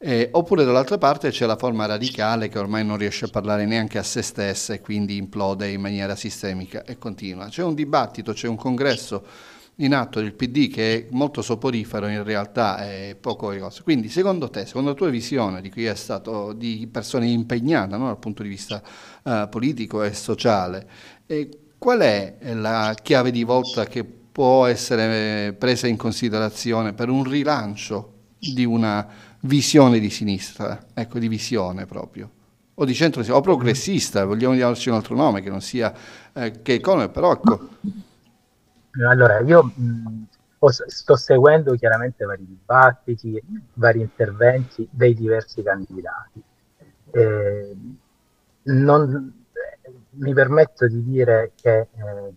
Eh, 0.04 0.30
oppure 0.32 0.64
dall'altra 0.64 0.98
parte 0.98 1.30
c'è 1.30 1.46
la 1.46 1.56
forma 1.56 1.86
radicale 1.86 2.50
che 2.50 2.58
ormai 2.58 2.84
non 2.84 2.98
riesce 2.98 3.26
a 3.26 3.28
parlare 3.28 3.68
neanche 3.68 4.00
a 4.00 4.04
se 4.04 4.24
stessa 4.24 4.74
e 4.74 4.82
quindi 4.82 5.16
implode 5.16 5.70
in 5.70 5.80
maniera 5.80 6.16
sistemica 6.16 6.84
e 6.84 6.98
continua. 6.98 7.50
C'è 7.50 7.62
un 7.62 7.76
dibattito, 7.76 8.34
c'è 8.34 8.48
un 8.48 8.56
congresso 8.56 9.24
in 9.76 9.94
atto 9.94 10.20
del 10.20 10.34
PD 10.34 10.72
che 10.72 10.96
è 10.96 11.08
molto 11.12 11.44
soporifero 11.44 12.08
in 12.08 12.24
realtà 12.24 12.78
è 12.78 13.16
poco 13.20 13.56
cosa. 13.56 13.84
Quindi 13.84 14.10
secondo 14.10 14.50
te, 14.50 14.66
secondo 14.66 14.90
la 14.90 14.96
tua 14.96 15.10
visione 15.10 15.62
di 15.62 15.70
chi 15.70 15.86
è 15.86 15.94
stato 15.94 16.54
di 16.54 16.90
persone 16.92 17.28
impegnate 17.28 17.96
no, 17.96 18.08
dal 18.08 18.18
punto 18.18 18.42
di 18.42 18.50
vista 18.50 18.82
uh, 19.22 19.48
politico 19.50 20.02
e 20.02 20.14
sociale, 20.16 20.90
eh, 21.28 21.50
qual 21.78 22.00
è 22.00 22.38
la 22.54 22.96
chiave 23.00 23.30
di 23.30 23.44
volta 23.44 23.86
che 23.86 24.04
può 24.04 24.66
essere 24.66 25.54
presa 25.54 25.86
in 25.86 25.98
considerazione 25.98 26.94
per 26.94 27.10
un 27.10 27.24
rilancio 27.24 28.14
di 28.40 28.66
una 28.66 29.30
visione 29.42 30.00
di 30.00 30.10
sinistra, 30.10 30.88
ecco, 30.94 31.20
di 31.20 31.28
visione 31.28 31.86
proprio, 31.86 32.30
o 32.74 32.86
di 32.86 32.94
centro 32.94 33.24
o 33.34 33.42
progressista, 33.42 34.26
vogliamo 34.26 34.56
darci 34.56 34.90
un 34.90 34.96
altro 34.96 35.16
nome 35.16 35.42
che 35.42 35.50
non 35.50 35.62
sia 35.62 35.94
eh, 36.34 36.62
che 36.62 36.74
economia, 36.74 37.10
però 37.10 37.34
ecco. 37.34 37.70
Allora, 39.08 39.40
io 39.40 39.64
mh, 39.64 40.26
sto 40.70 41.16
seguendo 41.16 41.76
chiaramente 41.76 42.26
vari 42.26 42.46
dibattiti, 42.46 43.42
vari 43.74 44.02
interventi 44.02 44.88
dei 44.92 45.14
diversi 45.14 45.64
candidati. 45.64 46.44
Eh, 47.12 47.76
non, 48.64 49.34
mi 50.12 50.34
permetto 50.34 50.88
di 50.88 51.04
dire 51.04 51.54
che 51.56 51.80
eh, 51.80 52.34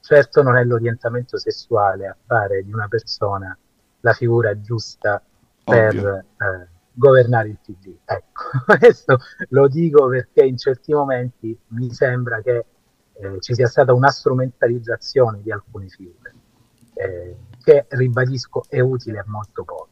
certo 0.00 0.42
non 0.42 0.56
è 0.56 0.64
l'orientamento 0.64 1.38
sessuale 1.38 2.06
a 2.06 2.16
fare 2.26 2.62
di 2.64 2.72
una 2.72 2.88
persona 2.88 3.56
la 4.00 4.12
figura 4.12 4.60
giusta 4.60 5.22
per 5.64 5.96
eh, 5.96 6.68
governare 6.92 7.48
il 7.48 7.58
PD. 7.64 7.96
Ecco, 8.04 8.42
questo 8.78 9.18
lo 9.48 9.66
dico 9.68 10.06
perché 10.08 10.44
in 10.44 10.56
certi 10.56 10.92
momenti 10.92 11.58
mi 11.68 11.92
sembra 11.92 12.40
che 12.40 12.66
eh, 13.14 13.40
ci 13.40 13.54
sia 13.54 13.66
stata 13.66 13.92
una 13.92 14.10
strumentalizzazione 14.10 15.40
di 15.42 15.50
alcune 15.50 15.88
figure, 15.88 16.34
eh, 16.94 17.36
che 17.62 17.86
ribadisco 17.88 18.64
è 18.68 18.80
utile 18.80 19.18
a 19.18 19.24
molto 19.26 19.64
poco. 19.64 19.88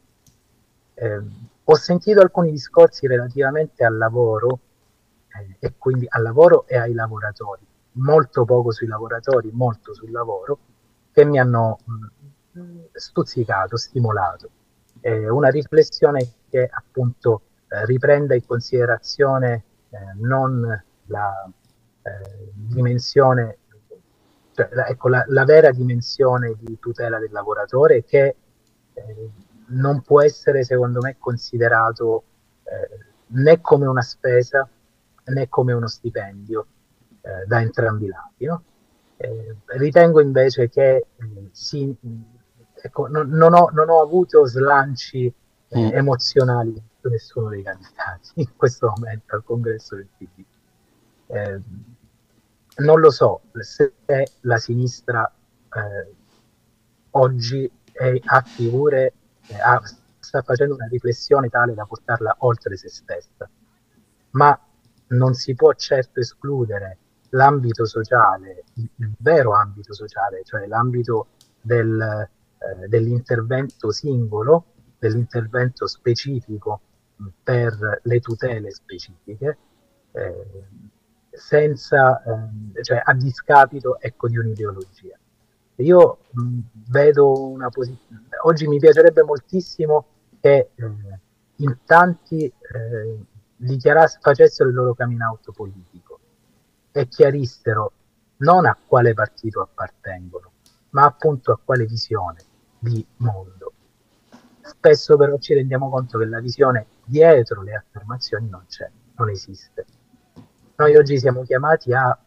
Eh, 0.94 1.20
ho 1.64 1.74
sentito 1.76 2.20
alcuni 2.20 2.50
discorsi 2.50 3.06
relativamente 3.06 3.85
al 3.85 3.96
lavoro 3.96 4.58
eh, 5.28 5.56
e 5.58 5.74
quindi 5.78 6.06
al 6.08 6.22
lavoro 6.22 6.66
e 6.66 6.76
ai 6.76 6.92
lavoratori, 6.92 7.64
molto 7.92 8.44
poco 8.44 8.72
sui 8.72 8.87
lavoratori, 8.87 9.50
molto 9.52 9.94
sul 9.94 10.11
lavoro, 10.11 10.58
che 11.12 11.24
mi 11.24 11.38
hanno 11.38 11.78
mh, 11.85 12.61
mm, 12.61 12.78
stuzzicato, 12.92 13.76
stimolato. 13.76 14.50
Eh, 15.04 15.28
una 15.28 15.48
riflessione 15.48 16.26
che 16.48 16.68
appunto 16.70 17.42
eh, 17.68 17.84
riprenda 17.86 18.34
in 18.34 18.46
considerazione 18.46 19.64
eh, 19.90 19.98
non 20.16 20.82
la 21.06 21.50
eh, 22.02 22.50
dimensione, 22.52 23.58
cioè, 24.52 24.68
la, 24.72 24.86
ecco, 24.86 25.08
la, 25.08 25.24
la, 25.26 25.44
vera 25.44 25.70
dimensione 25.72 26.54
di 26.58 26.78
tutela 26.78 27.18
del 27.18 27.32
lavoratore 27.32 28.04
che 28.04 28.36
eh, 28.94 29.30
non 29.66 30.02
può 30.02 30.22
essere 30.22 30.64
secondo 30.64 31.00
me 31.00 31.16
considerato 31.18 32.24
né 33.26 33.60
come 33.60 33.86
una 33.86 34.00
spesa 34.00 34.66
né 35.24 35.48
come 35.48 35.74
uno 35.74 35.88
stipendio 35.88 36.66
da 37.46 37.60
entrambi 37.60 38.06
i 38.06 38.08
lati. 38.08 38.44
No? 38.46 38.62
Eh, 39.22 39.54
ritengo 39.78 40.20
invece 40.20 40.68
che 40.68 40.96
eh, 40.96 41.06
si, 41.52 41.96
ecco, 42.82 43.06
non, 43.06 43.28
non, 43.28 43.54
ho, 43.54 43.70
non, 43.72 43.88
ho, 43.88 44.00
avuto 44.00 44.44
slanci 44.46 45.32
eh, 45.68 45.80
mm. 45.80 45.94
emozionali 45.94 46.82
su 47.00 47.08
nessuno 47.08 47.48
dei 47.48 47.62
candidati 47.62 48.30
in 48.40 48.56
questo 48.56 48.92
momento 48.94 49.34
al 49.36 49.44
congresso 49.44 49.96
del 49.96 50.08
PD. 50.16 50.44
Eh, 51.26 51.60
non 52.74 53.00
lo 53.00 53.10
so 53.10 53.42
se 53.60 53.92
la 54.40 54.56
sinistra 54.56 55.30
eh, 55.30 56.14
oggi 57.10 57.70
è, 57.92 58.20
ha 58.24 58.40
figure, 58.40 59.12
ha, 59.62 59.80
sta 60.18 60.42
facendo 60.42 60.74
una 60.74 60.86
riflessione 60.86 61.48
tale 61.48 61.74
da 61.74 61.84
portarla 61.84 62.36
oltre 62.40 62.76
se 62.76 62.88
stessa, 62.88 63.48
ma 64.30 64.58
non 65.08 65.34
si 65.34 65.54
può 65.54 65.72
certo 65.74 66.20
escludere 66.20 66.98
l'ambito 67.30 67.84
sociale, 67.84 68.64
il 68.74 69.12
vero 69.18 69.52
ambito 69.54 69.94
sociale, 69.94 70.42
cioè 70.44 70.66
l'ambito 70.66 71.28
del, 71.60 72.28
eh, 72.62 72.88
dell'intervento 72.88 73.90
singolo, 73.90 74.64
dell'intervento 74.98 75.87
specifico 75.87 76.81
per 77.42 78.01
le 78.03 78.20
tutele 78.20 78.70
specifiche, 78.70 79.59
eh, 80.12 80.66
senza, 81.31 82.22
eh, 82.22 82.83
cioè 82.83 83.01
a 83.03 83.14
discapito 83.14 83.98
ecco, 84.01 84.29
di 84.29 84.38
un'ideologia. 84.38 85.16
Io 85.77 86.18
mh, 86.31 86.59
vedo 86.88 87.48
una 87.48 87.68
posizione, 87.68 88.27
oggi 88.42 88.66
mi 88.66 88.79
piacerebbe 88.79 89.22
moltissimo 89.22 90.07
che 90.40 90.70
eh, 90.75 90.94
in 91.57 91.79
tanti 91.85 92.44
eh, 92.44 93.27
facessero 94.20 94.68
il 94.68 94.75
loro 94.75 94.94
coming 94.94 95.20
out 95.20 95.51
politico 95.53 96.18
e 96.92 97.09
chiarissero 97.09 97.92
non 98.38 98.66
a 98.66 98.77
quale 98.87 99.14
partito 99.14 99.61
appartengono, 99.61 100.51
ma 100.90 101.05
appunto 101.05 101.53
a 101.53 101.61
quale 101.62 101.87
visione 101.87 102.51
di 102.82 103.06
mondo. 103.18 103.72
Spesso 104.60 105.16
però 105.16 105.38
ci 105.38 105.54
rendiamo 105.54 105.88
conto 105.88 106.18
che 106.18 106.24
la 106.24 106.40
visione 106.40 106.86
dietro 107.04 107.62
le 107.62 107.74
affermazioni 107.74 108.48
non 108.48 108.64
c'è, 108.66 108.90
non 109.16 109.30
esiste. 109.30 109.86
Noi 110.76 110.96
oggi 110.96 111.18
siamo 111.18 111.42
chiamati 111.42 111.92
a, 111.92 112.18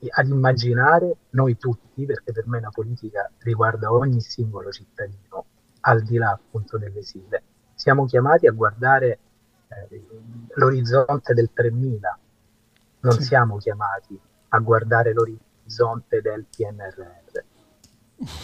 eh, 0.00 0.08
ad 0.10 0.28
immaginare, 0.28 1.16
noi 1.30 1.56
tutti, 1.56 2.04
perché 2.04 2.32
per 2.32 2.48
me 2.48 2.60
la 2.60 2.70
politica 2.70 3.30
riguarda 3.38 3.92
ogni 3.92 4.20
singolo 4.20 4.72
cittadino, 4.72 5.44
al 5.82 6.02
di 6.02 6.16
là 6.16 6.30
appunto 6.30 6.76
delle 6.78 7.02
sigle, 7.02 7.42
siamo 7.74 8.06
chiamati 8.06 8.48
a 8.48 8.52
guardare 8.52 9.18
eh, 9.68 10.04
l'orizzonte 10.54 11.32
del 11.32 11.50
3000, 11.52 12.18
non 13.00 13.12
sì. 13.12 13.22
siamo 13.22 13.56
chiamati 13.58 14.18
a 14.48 14.58
guardare 14.58 15.12
l'orizzonte 15.12 16.20
del 16.20 16.44
PNRR. 16.44 17.50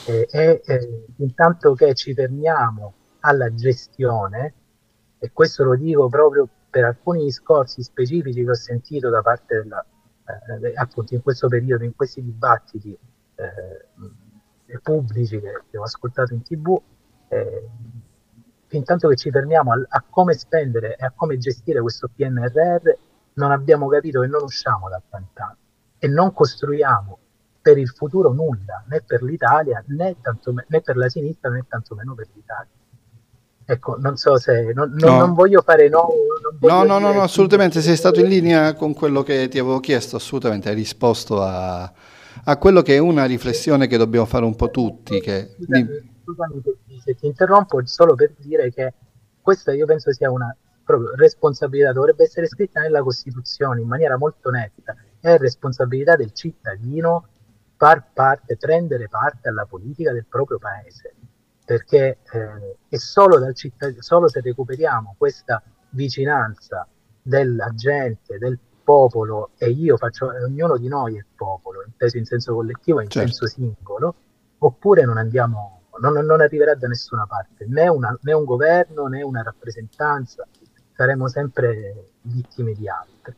E, 0.06 0.28
e, 0.30 0.62
e, 0.64 1.04
intanto 1.16 1.74
che 1.74 1.94
ci 1.94 2.14
fermiamo 2.14 2.94
alla 3.20 3.52
gestione, 3.54 4.54
e 5.18 5.30
questo 5.32 5.64
lo 5.64 5.76
dico 5.76 6.08
proprio 6.08 6.48
per 6.70 6.84
alcuni 6.84 7.24
discorsi 7.24 7.82
specifici 7.82 8.44
che 8.44 8.50
ho 8.50 8.54
sentito 8.54 9.08
da 9.08 9.22
parte 9.22 9.62
della, 9.62 9.84
eh, 10.62 10.72
appunto 10.74 11.14
in 11.14 11.22
questo 11.22 11.48
periodo, 11.48 11.84
in 11.84 11.94
questi 11.94 12.22
dibattiti 12.22 12.96
eh, 13.36 14.78
pubblici 14.82 15.40
che, 15.40 15.62
che, 15.70 15.78
ho 15.78 15.82
ascoltato 15.82 16.34
in 16.34 16.42
tv, 16.42 16.80
eh, 17.28 17.68
fin 18.66 18.84
tanto 18.84 19.08
che 19.08 19.16
ci 19.16 19.30
fermiamo 19.30 19.72
a, 19.72 19.86
a, 19.88 20.04
come 20.08 20.34
spendere 20.34 20.96
e 20.96 21.04
a 21.04 21.12
come 21.14 21.38
gestire 21.38 21.80
questo 21.80 22.10
PNRR, 22.14 22.90
non 23.34 23.52
abbiamo 23.52 23.88
capito 23.88 24.20
che 24.20 24.26
non 24.26 24.42
usciamo 24.42 24.88
dal 24.88 25.02
pantano 25.08 25.56
e 25.98 26.08
non 26.08 26.32
costruiamo 26.32 27.18
per 27.68 27.76
il 27.76 27.88
futuro 27.90 28.32
nulla, 28.32 28.82
né 28.88 29.02
per 29.06 29.22
l'Italia, 29.22 29.84
né, 29.88 30.16
tanto, 30.22 30.54
né 30.54 30.80
per 30.80 30.96
la 30.96 31.10
sinistra, 31.10 31.50
né 31.50 31.66
tantomeno 31.68 32.14
per 32.14 32.26
l'Italia. 32.32 32.70
Ecco, 33.66 33.98
non 33.98 34.16
so 34.16 34.38
se 34.38 34.72
non, 34.72 34.94
non, 34.94 35.10
no. 35.10 35.18
non 35.18 35.34
voglio 35.34 35.60
fare 35.60 35.90
no. 35.90 36.08
Voglio 36.58 36.74
no, 36.74 36.84
no, 36.84 36.98
no, 36.98 37.12
no, 37.12 37.20
assolutamente. 37.20 37.82
Sei 37.82 37.96
stato 37.96 38.20
in 38.20 38.28
linea 38.28 38.72
con 38.72 38.94
quello 38.94 39.22
che 39.22 39.48
ti 39.48 39.58
avevo 39.58 39.80
chiesto, 39.80 40.16
assolutamente. 40.16 40.70
Hai 40.70 40.74
risposto 40.74 41.42
a, 41.42 41.92
a 42.44 42.56
quello 42.56 42.80
che 42.80 42.94
è 42.94 42.98
una 42.98 43.26
riflessione 43.26 43.86
che 43.86 43.98
dobbiamo 43.98 44.24
fare 44.24 44.46
un 44.46 44.56
po' 44.56 44.70
tutti. 44.70 45.20
Che... 45.20 45.56
Scusami, 45.58 45.86
scusami 46.24 46.62
se 47.04 47.14
ti 47.16 47.26
interrompo 47.26 47.78
solo 47.84 48.14
per 48.14 48.32
dire 48.38 48.72
che 48.72 48.94
questa 49.42 49.74
io 49.74 49.84
penso 49.84 50.10
sia 50.14 50.30
una 50.30 50.56
proprio 50.82 51.14
responsabilità, 51.16 51.92
dovrebbe 51.92 52.24
essere 52.24 52.46
scritta 52.46 52.80
nella 52.80 53.02
Costituzione 53.02 53.82
in 53.82 53.88
maniera 53.88 54.16
molto 54.16 54.48
netta, 54.48 54.96
è 55.20 55.36
responsabilità 55.36 56.16
del 56.16 56.32
cittadino 56.32 57.26
parte, 57.78 58.56
prendere 58.56 59.08
parte 59.08 59.48
alla 59.48 59.64
politica 59.64 60.12
del 60.12 60.26
proprio 60.26 60.58
paese, 60.58 61.14
perché 61.64 62.18
eh, 62.32 62.76
è 62.88 62.96
solo, 62.96 63.38
solo 63.98 64.28
se 64.28 64.40
recuperiamo 64.40 65.14
questa 65.16 65.62
vicinanza 65.90 66.86
della 67.22 67.72
gente, 67.74 68.38
del 68.38 68.58
popolo, 68.82 69.50
e 69.58 69.70
io 69.70 69.96
faccio, 69.96 70.26
ognuno 70.26 70.76
di 70.76 70.88
noi 70.88 71.16
è 71.16 71.24
popolo, 71.34 71.84
inteso 71.86 72.16
in 72.16 72.24
senso 72.24 72.54
collettivo 72.54 73.00
e 73.00 73.04
in 73.04 73.10
certo. 73.10 73.28
senso 73.28 73.46
singolo, 73.46 74.14
oppure 74.58 75.04
non 75.04 75.18
andiamo 75.18 75.78
non, 76.00 76.12
non 76.24 76.40
arriverà 76.40 76.74
da 76.74 76.86
nessuna 76.86 77.26
parte, 77.26 77.66
né, 77.66 77.88
una, 77.88 78.16
né 78.22 78.32
un 78.32 78.44
governo 78.44 79.06
né 79.06 79.22
una 79.22 79.42
rappresentanza, 79.42 80.46
saremo 80.92 81.28
sempre 81.28 82.10
vittime 82.22 82.72
di 82.72 82.88
altri. 82.88 83.34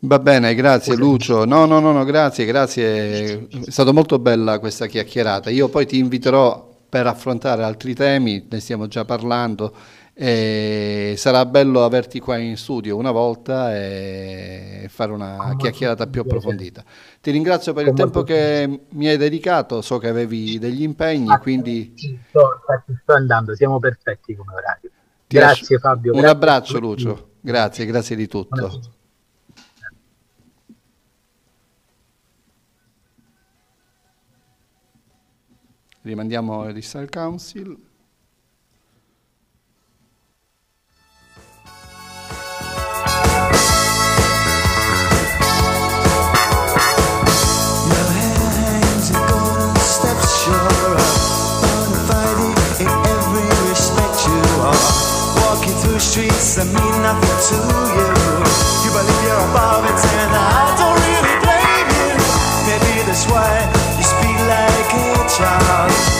Va 0.00 0.18
bene, 0.20 0.54
grazie 0.54 0.94
Lucio. 0.94 1.44
No, 1.44 1.66
no, 1.66 1.80
no, 1.80 1.90
no, 1.90 2.04
grazie, 2.04 2.44
grazie. 2.44 3.48
È 3.48 3.70
stata 3.70 3.90
molto 3.92 4.20
bella 4.20 4.60
questa 4.60 4.86
chiacchierata. 4.86 5.50
Io 5.50 5.68
poi 5.68 5.86
ti 5.86 5.98
inviterò 5.98 6.66
per 6.88 7.06
affrontare 7.06 7.64
altri 7.64 7.94
temi, 7.94 8.46
ne 8.48 8.60
stiamo 8.60 8.86
già 8.86 9.04
parlando 9.04 9.74
e 10.14 11.14
sarà 11.16 11.44
bello 11.46 11.84
averti 11.84 12.18
qua 12.18 12.38
in 12.38 12.56
studio 12.56 12.96
una 12.96 13.10
volta 13.10 13.76
e 13.76 14.86
fare 14.88 15.12
una 15.12 15.54
chiacchierata 15.56 16.06
più 16.06 16.22
approfondita. 16.22 16.84
Ti 17.20 17.30
ringrazio 17.30 17.72
per 17.72 17.88
il 17.88 17.92
tempo 17.92 18.22
che 18.22 18.80
mi 18.88 19.08
hai 19.08 19.16
dedicato, 19.16 19.82
so 19.82 19.98
che 19.98 20.08
avevi 20.08 20.58
degli 20.58 20.82
impegni, 20.82 21.28
quindi... 21.40 21.94
Sto, 22.28 22.60
sto 23.02 23.12
andando, 23.12 23.54
siamo 23.54 23.78
perfetti 23.78 24.34
come 24.34 24.54
orario. 24.54 24.90
Grazie 25.26 25.78
Fabio. 25.78 26.14
Un 26.14 26.24
abbraccio 26.24 26.78
Lucio, 26.78 27.30
grazie, 27.40 27.84
grazie 27.84 28.16
di 28.16 28.26
tutto. 28.26 28.96
rimandiamo 36.08 36.62
al 36.62 36.72
Research 36.72 37.10
Council. 37.10 37.76
streets 56.00 56.56
mean 56.58 57.02
nothing 57.02 57.38
to 57.48 57.56
you. 57.96 58.08
You 58.84 58.90
believe 58.94 59.22
you're 59.26 59.44
above 59.50 59.84
it 59.84 60.27
like 65.40 66.17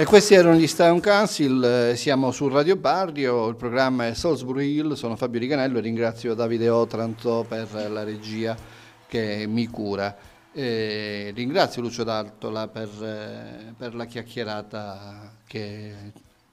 E 0.00 0.04
questi 0.04 0.34
erano 0.34 0.54
gli 0.56 0.68
Stone 0.68 1.00
Council, 1.00 1.90
eh, 1.90 1.96
siamo 1.96 2.30
su 2.30 2.46
Radio 2.46 2.76
Barrio, 2.76 3.48
il 3.48 3.56
programma 3.56 4.06
è 4.06 4.14
Salisbury 4.14 4.76
Hill, 4.76 4.92
sono 4.92 5.16
Fabio 5.16 5.40
Riganello 5.40 5.78
e 5.78 5.80
ringrazio 5.80 6.34
Davide 6.34 6.68
Otranto 6.68 7.44
per 7.48 7.66
la 7.90 8.04
regia 8.04 8.56
che 9.08 9.44
mi 9.48 9.66
cura. 9.66 10.16
E 10.52 11.32
ringrazio 11.34 11.82
Lucio 11.82 12.04
D'Altola 12.04 12.68
per, 12.68 12.88
eh, 13.02 13.72
per 13.76 13.96
la 13.96 14.04
chiacchierata 14.04 15.32
che- 15.44 16.12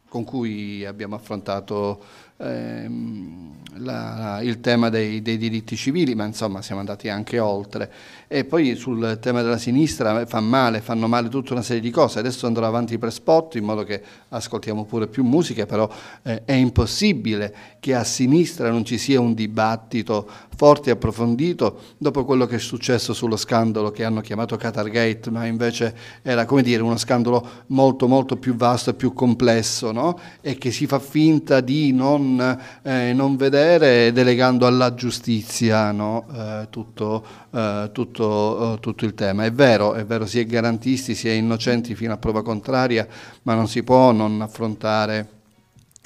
con 0.09 0.23
cui 0.23 0.83
abbiamo 0.83 1.13
affrontato 1.13 2.03
ehm, 2.37 3.53
la- 3.77 4.39
il 4.41 4.59
tema 4.59 4.89
dei, 4.89 5.21
dei 5.21 5.37
diritti 5.37 5.77
civili, 5.77 6.15
ma 6.15 6.25
insomma 6.25 6.61
siamo 6.61 6.81
andati 6.81 7.07
anche 7.07 7.39
oltre. 7.39 7.89
E 8.27 8.43
poi 8.43 8.75
sul 8.75 9.17
tema 9.21 9.41
della 9.41 9.57
sinistra 9.57 10.25
fa 10.25 10.39
male, 10.39 10.81
fanno 10.81 11.07
male 11.07 11.29
tutta 11.29 11.53
una 11.53 11.61
serie 11.61 11.81
di 11.81 11.91
cose. 11.91 12.19
Adesso 12.19 12.47
andrò 12.47 12.65
avanti 12.65 12.97
per 12.97 13.11
spot 13.11 13.55
in 13.55 13.63
modo 13.63 13.83
che 13.83 14.01
ascoltiamo 14.29 14.85
pure 14.85 15.07
più 15.07 15.23
musica, 15.23 15.65
però 15.65 15.89
eh, 16.23 16.43
è 16.45 16.53
impossibile 16.53 17.53
che 17.79 17.93
a 17.93 18.03
sinistra 18.03 18.69
non 18.69 18.83
ci 18.83 18.97
sia 18.97 19.19
un 19.19 19.33
dibattito 19.33 20.27
forte 20.55 20.89
e 20.89 20.93
approfondito 20.93 21.81
dopo 21.97 22.23
quello 22.23 22.45
che 22.45 22.55
è 22.55 22.59
successo 22.59 23.13
sullo 23.13 23.35
scandalo 23.35 23.91
che 23.91 24.03
hanno 24.03 24.21
chiamato 24.21 24.55
Qatargate, 24.55 25.29
ma 25.29 25.45
invece 25.45 25.93
era 26.21 26.45
come 26.45 26.61
dire 26.61 26.81
uno 26.81 26.97
scandalo 26.97 27.47
molto 27.67 28.07
molto 28.07 28.37
più 28.37 28.55
vasto 28.55 28.91
e 28.91 28.93
più 28.93 29.13
complesso, 29.13 29.91
no? 29.91 30.17
E 30.41 30.57
che 30.57 30.71
si 30.71 30.87
fa 30.87 30.99
finta 30.99 31.61
di 31.61 31.91
non, 31.91 32.57
eh, 32.81 33.13
non 33.13 33.35
vedere 33.35 34.11
delegando 34.11 34.65
alla 34.65 34.93
giustizia 34.93 35.91
no? 35.91 36.25
Eh, 36.33 36.67
tutto, 36.69 37.25
eh, 37.51 37.89
tutto, 38.15 38.73
eh, 38.73 38.79
tutto 38.79 39.05
il 39.05 39.13
tema. 39.13 39.43
È 39.43 39.51
vero, 39.51 39.93
è 39.93 40.05
vero, 40.05 40.25
si 40.25 40.39
è 40.39 40.45
garantisti, 40.45 41.13
si 41.13 41.27
è 41.27 41.33
innocenti 41.33 41.93
fino 41.95 42.13
a 42.13 42.17
prova 42.17 42.41
contraria, 42.41 43.05
ma 43.43 43.53
non 43.53 43.67
si 43.67 43.83
può 43.83 44.11
non 44.13 44.41
affrontare 44.41 45.29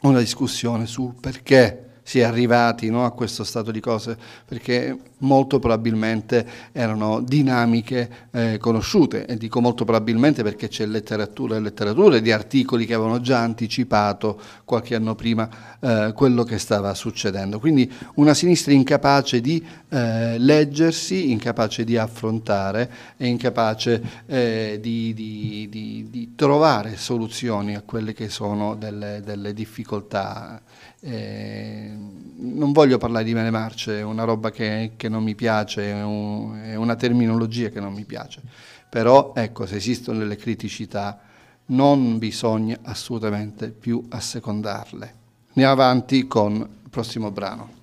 una 0.01 0.19
discussione 0.19 0.87
su 0.87 1.15
perché 1.19 1.88
si 2.09 2.17
è 2.17 2.23
arrivati 2.23 2.89
no, 2.89 3.05
a 3.05 3.11
questo 3.11 3.43
stato 3.43 3.69
di 3.69 3.79
cose, 3.79 4.17
perché 4.43 4.97
molto 5.19 5.59
probabilmente 5.59 6.43
erano 6.71 7.21
dinamiche 7.21 8.09
eh, 8.31 8.57
conosciute, 8.57 9.27
e 9.27 9.37
dico 9.37 9.61
molto 9.61 9.85
probabilmente 9.85 10.41
perché 10.41 10.69
c'è 10.69 10.87
letteratura 10.87 11.55
e 11.55 11.59
letteratura 11.59 12.17
di 12.17 12.31
articoli 12.31 12.87
che 12.87 12.95
avevano 12.95 13.21
già 13.21 13.41
anticipato 13.41 14.41
qualche 14.65 14.95
anno 14.95 15.13
prima 15.13 15.77
eh, 15.79 16.11
quello 16.15 16.43
che 16.43 16.57
stava 16.57 16.95
succedendo. 16.95 17.59
Quindi 17.59 17.87
una 18.15 18.33
sinistra 18.33 18.73
incapace 18.73 19.39
di 19.39 19.63
eh, 19.89 20.39
leggersi, 20.39 21.29
incapace 21.29 21.83
di 21.83 21.95
affrontare 21.95 22.91
e 23.17 23.27
incapace 23.27 24.01
eh, 24.25 24.79
di, 24.81 25.13
di- 25.13 25.67
di- 25.69 26.07
di 26.09 26.33
trovare 26.33 26.97
soluzioni 26.97 27.75
a 27.75 27.83
quelle 27.85 28.13
che 28.13 28.29
sono 28.29 28.73
delle, 28.73 29.21
delle 29.23 29.53
difficoltà. 29.53 30.59
Eh, 31.01 31.98
non 32.59 32.73
voglio 32.73 32.97
parlare 32.97 33.23
di 33.23 33.33
mele 33.33 33.49
marce, 33.49 33.99
è 33.99 34.03
una 34.03 34.25
roba 34.25 34.51
che, 34.51 34.91
che 34.97 35.09
non 35.09 35.23
mi 35.23 35.33
piace, 35.33 35.89
è, 35.91 36.03
un- 36.03 36.59
è 36.61 36.75
una 36.75 36.95
terminologia 36.95 37.69
che 37.69 37.79
non 37.79 37.93
mi 37.93 38.03
piace, 38.05 38.41
però 38.89 39.31
ecco, 39.35 39.65
se 39.65 39.77
esistono 39.77 40.19
delle 40.19 40.35
criticità 40.35 41.19
non 41.67 42.17
bisogna 42.19 42.77
assolutamente 42.83 43.69
più 43.69 44.05
assecondarle. 44.09 45.13
Andiamo 45.49 45.71
avanti 45.71 46.27
con 46.27 46.53
il 46.55 46.89
prossimo 46.89 47.31
brano. 47.31 47.78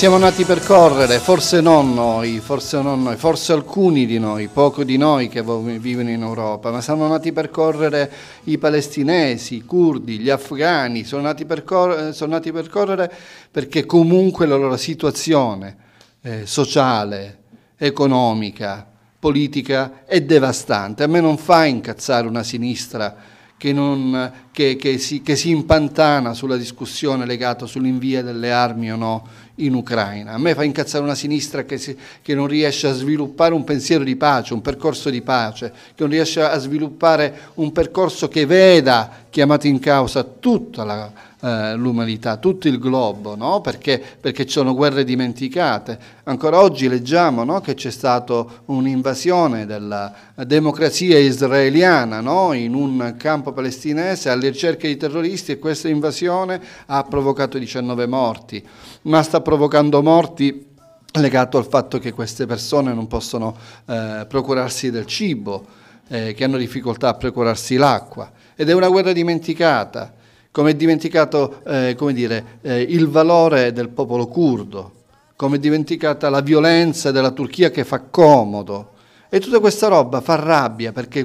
Siamo 0.00 0.16
nati 0.16 0.46
per 0.46 0.64
correre, 0.64 1.18
forse 1.18 1.60
non 1.60 1.92
noi, 1.92 2.40
forse 2.40 2.80
non 2.80 3.02
noi, 3.02 3.16
forse 3.16 3.52
alcuni 3.52 4.06
di 4.06 4.18
noi, 4.18 4.48
poco 4.48 4.82
di 4.82 4.96
noi 4.96 5.28
che 5.28 5.42
vo- 5.42 5.60
vivono 5.60 6.08
in 6.08 6.22
Europa, 6.22 6.70
ma 6.70 6.80
sono 6.80 7.06
nati 7.06 7.32
per 7.32 7.50
correre 7.50 8.10
i 8.44 8.56
palestinesi, 8.56 9.56
i 9.56 9.64
curdi, 9.66 10.18
gli 10.18 10.30
afghani, 10.30 11.04
sono 11.04 11.20
nati 11.20 11.44
per, 11.44 11.64
cor- 11.64 12.14
sono 12.14 12.32
nati 12.32 12.50
per 12.50 12.70
correre 12.70 13.12
perché 13.50 13.84
comunque 13.84 14.46
la 14.46 14.56
loro 14.56 14.78
situazione 14.78 15.76
eh, 16.22 16.46
sociale, 16.46 17.40
economica, 17.76 18.88
politica 19.18 20.06
è 20.06 20.22
devastante. 20.22 21.02
A 21.02 21.08
me 21.08 21.20
non 21.20 21.36
fa 21.36 21.66
incazzare 21.66 22.26
una 22.26 22.42
sinistra 22.42 23.14
che, 23.60 23.74
non- 23.74 24.32
che- 24.52 24.76
che 24.76 24.96
si, 24.96 25.20
che 25.20 25.36
si 25.36 25.50
impantana 25.50 26.32
sulla 26.32 26.56
discussione 26.56 27.26
legata 27.26 27.66
sull'invio 27.66 28.22
delle 28.22 28.50
armi 28.52 28.90
o 28.90 28.96
no 28.96 29.26
in 29.56 29.74
Ucraina. 29.74 30.32
A 30.32 30.38
me 30.38 30.54
fa 30.54 30.64
incazzare 30.64 31.04
una 31.04 31.14
sinistra 31.14 31.66
si- 31.76 31.94
che 32.22 32.34
non 32.34 32.46
riesce 32.46 32.86
a 32.86 32.94
sviluppare 32.94 33.52
un 33.52 33.62
pensiero 33.64 34.02
di 34.02 34.16
pace, 34.16 34.54
un 34.54 34.62
percorso 34.62 35.10
di 35.10 35.20
pace, 35.20 35.70
che 35.94 36.02
non 36.02 36.08
riesce 36.08 36.40
a 36.40 36.56
sviluppare 36.56 37.50
un 37.56 37.70
percorso 37.70 38.28
che 38.28 38.46
veda 38.46 39.10
chiamato 39.28 39.66
in 39.66 39.78
causa 39.78 40.24
tutta 40.24 40.82
la, 40.82 41.12
eh, 41.40 41.74
l'umanità, 41.74 42.36
tutto 42.36 42.68
il 42.68 42.78
globo, 42.78 43.34
no? 43.34 43.60
perché, 43.60 44.02
perché 44.20 44.44
ci 44.44 44.52
sono 44.52 44.74
guerre 44.74 45.04
dimenticate. 45.04 45.98
Ancora 46.24 46.60
oggi 46.60 46.88
leggiamo 46.88 47.44
no? 47.44 47.60
che 47.60 47.74
c'è 47.74 47.90
stata 47.90 48.44
un'invasione 48.66 49.66
della 49.66 50.12
democrazia 50.46 51.18
israeliana 51.18 52.20
no? 52.20 52.52
in 52.52 52.74
un 52.74 53.14
campo 53.16 53.52
palestinese 53.52 54.28
alle 54.28 54.50
ricerche 54.50 54.88
di 54.88 54.96
terroristi 54.96 55.52
e 55.52 55.58
questa 55.58 55.88
invasione 55.88 56.60
ha 56.86 57.02
provocato 57.04 57.58
19 57.58 58.06
morti, 58.06 58.62
ma 59.02 59.22
sta 59.22 59.40
provocando 59.40 60.02
morti 60.02 60.66
legato 61.12 61.58
al 61.58 61.66
fatto 61.66 61.98
che 61.98 62.12
queste 62.12 62.46
persone 62.46 62.92
non 62.92 63.06
possono 63.06 63.56
eh, 63.86 64.26
procurarsi 64.28 64.90
del 64.90 65.06
cibo, 65.06 65.78
eh, 66.08 66.34
che 66.34 66.44
hanno 66.44 66.56
difficoltà 66.56 67.08
a 67.08 67.14
procurarsi 67.14 67.76
l'acqua 67.76 68.30
ed 68.54 68.68
è 68.68 68.74
una 68.74 68.88
guerra 68.88 69.12
dimenticata, 69.12 70.12
come 70.52 70.70
è 70.70 70.74
dimenticato 70.74 71.62
eh, 71.64 71.94
come 71.96 72.12
dire, 72.12 72.58
eh, 72.62 72.80
il 72.80 73.08
valore 73.08 73.72
del 73.72 73.88
popolo 73.88 74.26
curdo, 74.26 74.92
come 75.36 75.56
è 75.56 75.58
dimenticata 75.60 76.28
la 76.28 76.40
violenza 76.40 77.10
della 77.10 77.30
Turchia 77.30 77.70
che 77.70 77.84
fa 77.84 78.00
comodo. 78.00 78.92
E 79.32 79.38
tutta 79.38 79.60
questa 79.60 79.86
roba 79.86 80.20
fa 80.20 80.34
rabbia 80.34 80.90
perché 80.90 81.24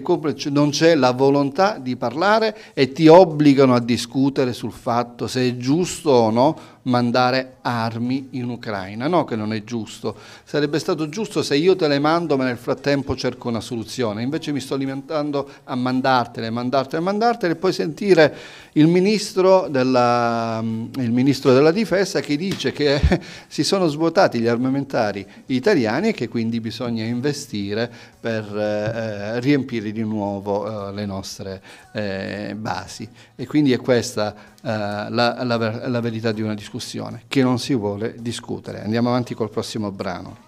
non 0.51 0.69
c'è 0.69 0.93
la 0.93 1.09
volontà 1.09 1.79
di 1.79 1.95
parlare 1.95 2.55
e 2.75 2.91
ti 2.91 3.07
obbligano 3.07 3.73
a 3.73 3.79
discutere 3.79 4.53
sul 4.53 4.71
fatto 4.71 5.25
se 5.25 5.47
è 5.47 5.57
giusto 5.57 6.11
o 6.11 6.29
no 6.29 6.55
mandare 6.85 7.57
armi 7.61 8.29
in 8.31 8.49
Ucraina. 8.49 9.07
No 9.07 9.23
che 9.23 9.35
non 9.35 9.53
è 9.53 9.63
giusto, 9.63 10.15
sarebbe 10.43 10.79
stato 10.79 11.09
giusto 11.09 11.41
se 11.43 11.55
io 11.55 11.75
te 11.75 11.87
le 11.87 11.99
mando 11.99 12.37
ma 12.37 12.43
nel 12.43 12.57
frattempo 12.57 13.15
cerco 13.15 13.47
una 13.47 13.59
soluzione, 13.59 14.21
invece 14.21 14.51
mi 14.51 14.59
sto 14.59 14.73
alimentando 14.73 15.49
a 15.63 15.75
mandartele, 15.75 16.49
mandartele, 16.49 17.01
mandartele 17.01 17.53
e 17.53 17.55
poi 17.55 17.73
sentire 17.73 18.35
il 18.73 18.87
ministro 18.87 19.67
della, 19.69 20.61
il 20.63 21.11
ministro 21.11 21.53
della 21.53 21.71
difesa 21.71 22.19
che 22.19 22.35
dice 22.35 22.71
che 22.71 22.99
si 23.47 23.63
sono 23.63 23.87
svuotati 23.87 24.39
gli 24.39 24.47
armamentari 24.47 25.25
italiani 25.47 26.09
e 26.09 26.13
che 26.13 26.27
quindi 26.27 26.59
bisogna 26.59 27.03
investire 27.03 27.89
per 28.19 28.43
eh, 28.55 29.39
riempire 29.39 29.91
di 29.91 30.03
nuovo 30.03 30.89
eh, 30.89 30.93
le 30.93 31.05
nostre 31.05 31.61
eh, 31.93 32.55
basi. 32.57 33.07
E 33.35 33.45
quindi 33.45 33.71
è 33.71 33.77
questa 33.77 34.33
eh, 34.33 34.54
la, 34.65 35.43
la 35.43 35.57
ver- 35.57 35.87
la 35.87 35.99
verità 35.99 36.31
di 36.31 36.41
una 36.41 36.55
discussione 36.55 37.23
che 37.27 37.43
non 37.43 37.59
si 37.59 37.75
vuole 37.75 38.15
discutere. 38.17 38.81
Andiamo 38.81 39.09
avanti 39.09 39.35
col 39.35 39.49
prossimo 39.49 39.91
brano. 39.91 40.43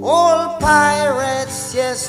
Old 0.00 0.56
pirates, 0.58 1.74
yes, 1.74 2.08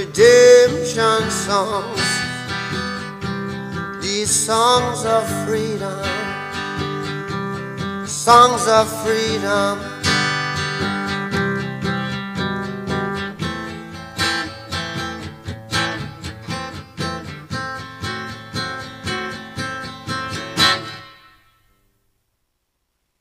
redemption 0.00 1.30
songs. 1.30 2.00
These 4.00 4.30
songs 4.30 5.04
of 5.04 5.24
freedom, 5.46 6.04
songs 8.06 8.66
of 8.66 8.86
freedom. 9.04 9.78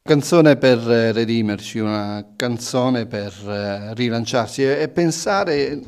canzone 0.10 0.58
per 0.58 0.80
eh, 0.90 1.12
redimerci, 1.12 1.78
una 1.78 2.34
canzone 2.36 3.06
per 3.06 3.32
eh, 3.48 3.94
rilanciarsi 3.94 4.64
e, 4.64 4.82
e 4.82 4.90
pensare, 4.90 5.80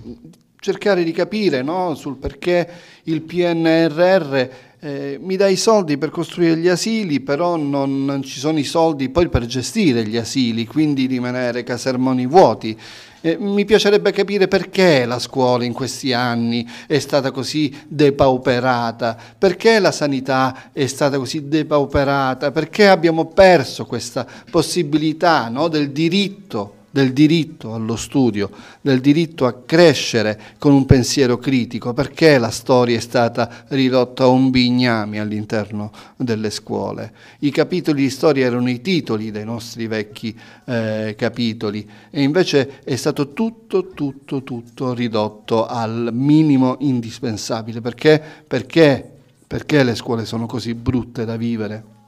cercare 0.61 1.03
di 1.03 1.11
capire 1.11 1.63
no, 1.63 1.95
sul 1.95 2.17
perché 2.17 2.69
il 3.05 3.23
PNRR 3.23 4.47
eh, 4.79 5.17
mi 5.19 5.35
dà 5.35 5.47
i 5.47 5.55
soldi 5.55 5.97
per 5.97 6.11
costruire 6.11 6.55
gli 6.57 6.67
asili, 6.67 7.19
però 7.19 7.55
non, 7.55 8.05
non 8.05 8.21
ci 8.21 8.37
sono 8.37 8.59
i 8.59 8.63
soldi 8.63 9.09
poi 9.09 9.27
per 9.27 9.47
gestire 9.47 10.05
gli 10.05 10.17
asili, 10.17 10.67
quindi 10.67 11.07
rimanere 11.07 11.63
casermoni 11.63 12.27
vuoti. 12.27 12.77
Eh, 13.21 13.37
mi 13.39 13.65
piacerebbe 13.65 14.11
capire 14.11 14.47
perché 14.47 15.05
la 15.05 15.17
scuola 15.17 15.63
in 15.63 15.73
questi 15.73 16.13
anni 16.13 16.67
è 16.85 16.99
stata 16.99 17.31
così 17.31 17.75
depauperata, 17.87 19.17
perché 19.35 19.79
la 19.79 19.91
sanità 19.91 20.69
è 20.71 20.85
stata 20.85 21.17
così 21.17 21.47
depauperata, 21.47 22.51
perché 22.51 22.87
abbiamo 22.87 23.25
perso 23.25 23.87
questa 23.87 24.27
possibilità 24.51 25.49
no, 25.49 25.67
del 25.69 25.89
diritto 25.89 26.80
del 26.91 27.13
diritto 27.13 27.73
allo 27.73 27.95
studio, 27.95 28.49
del 28.81 28.99
diritto 28.99 29.45
a 29.45 29.53
crescere 29.65 30.39
con 30.59 30.73
un 30.73 30.85
pensiero 30.85 31.37
critico, 31.37 31.93
perché 31.93 32.37
la 32.37 32.49
storia 32.49 32.97
è 32.97 32.99
stata 32.99 33.63
ridotta 33.69 34.23
a 34.23 34.27
un 34.27 34.49
bignami 34.49 35.19
all'interno 35.19 35.91
delle 36.17 36.49
scuole. 36.49 37.13
I 37.39 37.49
capitoli 37.49 38.03
di 38.03 38.09
storia 38.09 38.45
erano 38.45 38.69
i 38.69 38.81
titoli 38.81 39.31
dei 39.31 39.45
nostri 39.45 39.87
vecchi 39.87 40.37
eh, 40.65 41.15
capitoli 41.17 41.89
e 42.09 42.21
invece 42.21 42.81
è 42.83 42.95
stato 42.95 43.31
tutto, 43.31 43.87
tutto, 43.87 44.43
tutto 44.43 44.93
ridotto 44.93 45.65
al 45.65 46.09
minimo 46.11 46.75
indispensabile. 46.79 47.79
Perché? 47.79 48.21
Perché, 48.45 49.09
perché 49.47 49.83
le 49.83 49.95
scuole 49.95 50.25
sono 50.25 50.45
così 50.45 50.73
brutte 50.73 51.23
da 51.23 51.37
vivere? 51.37 51.99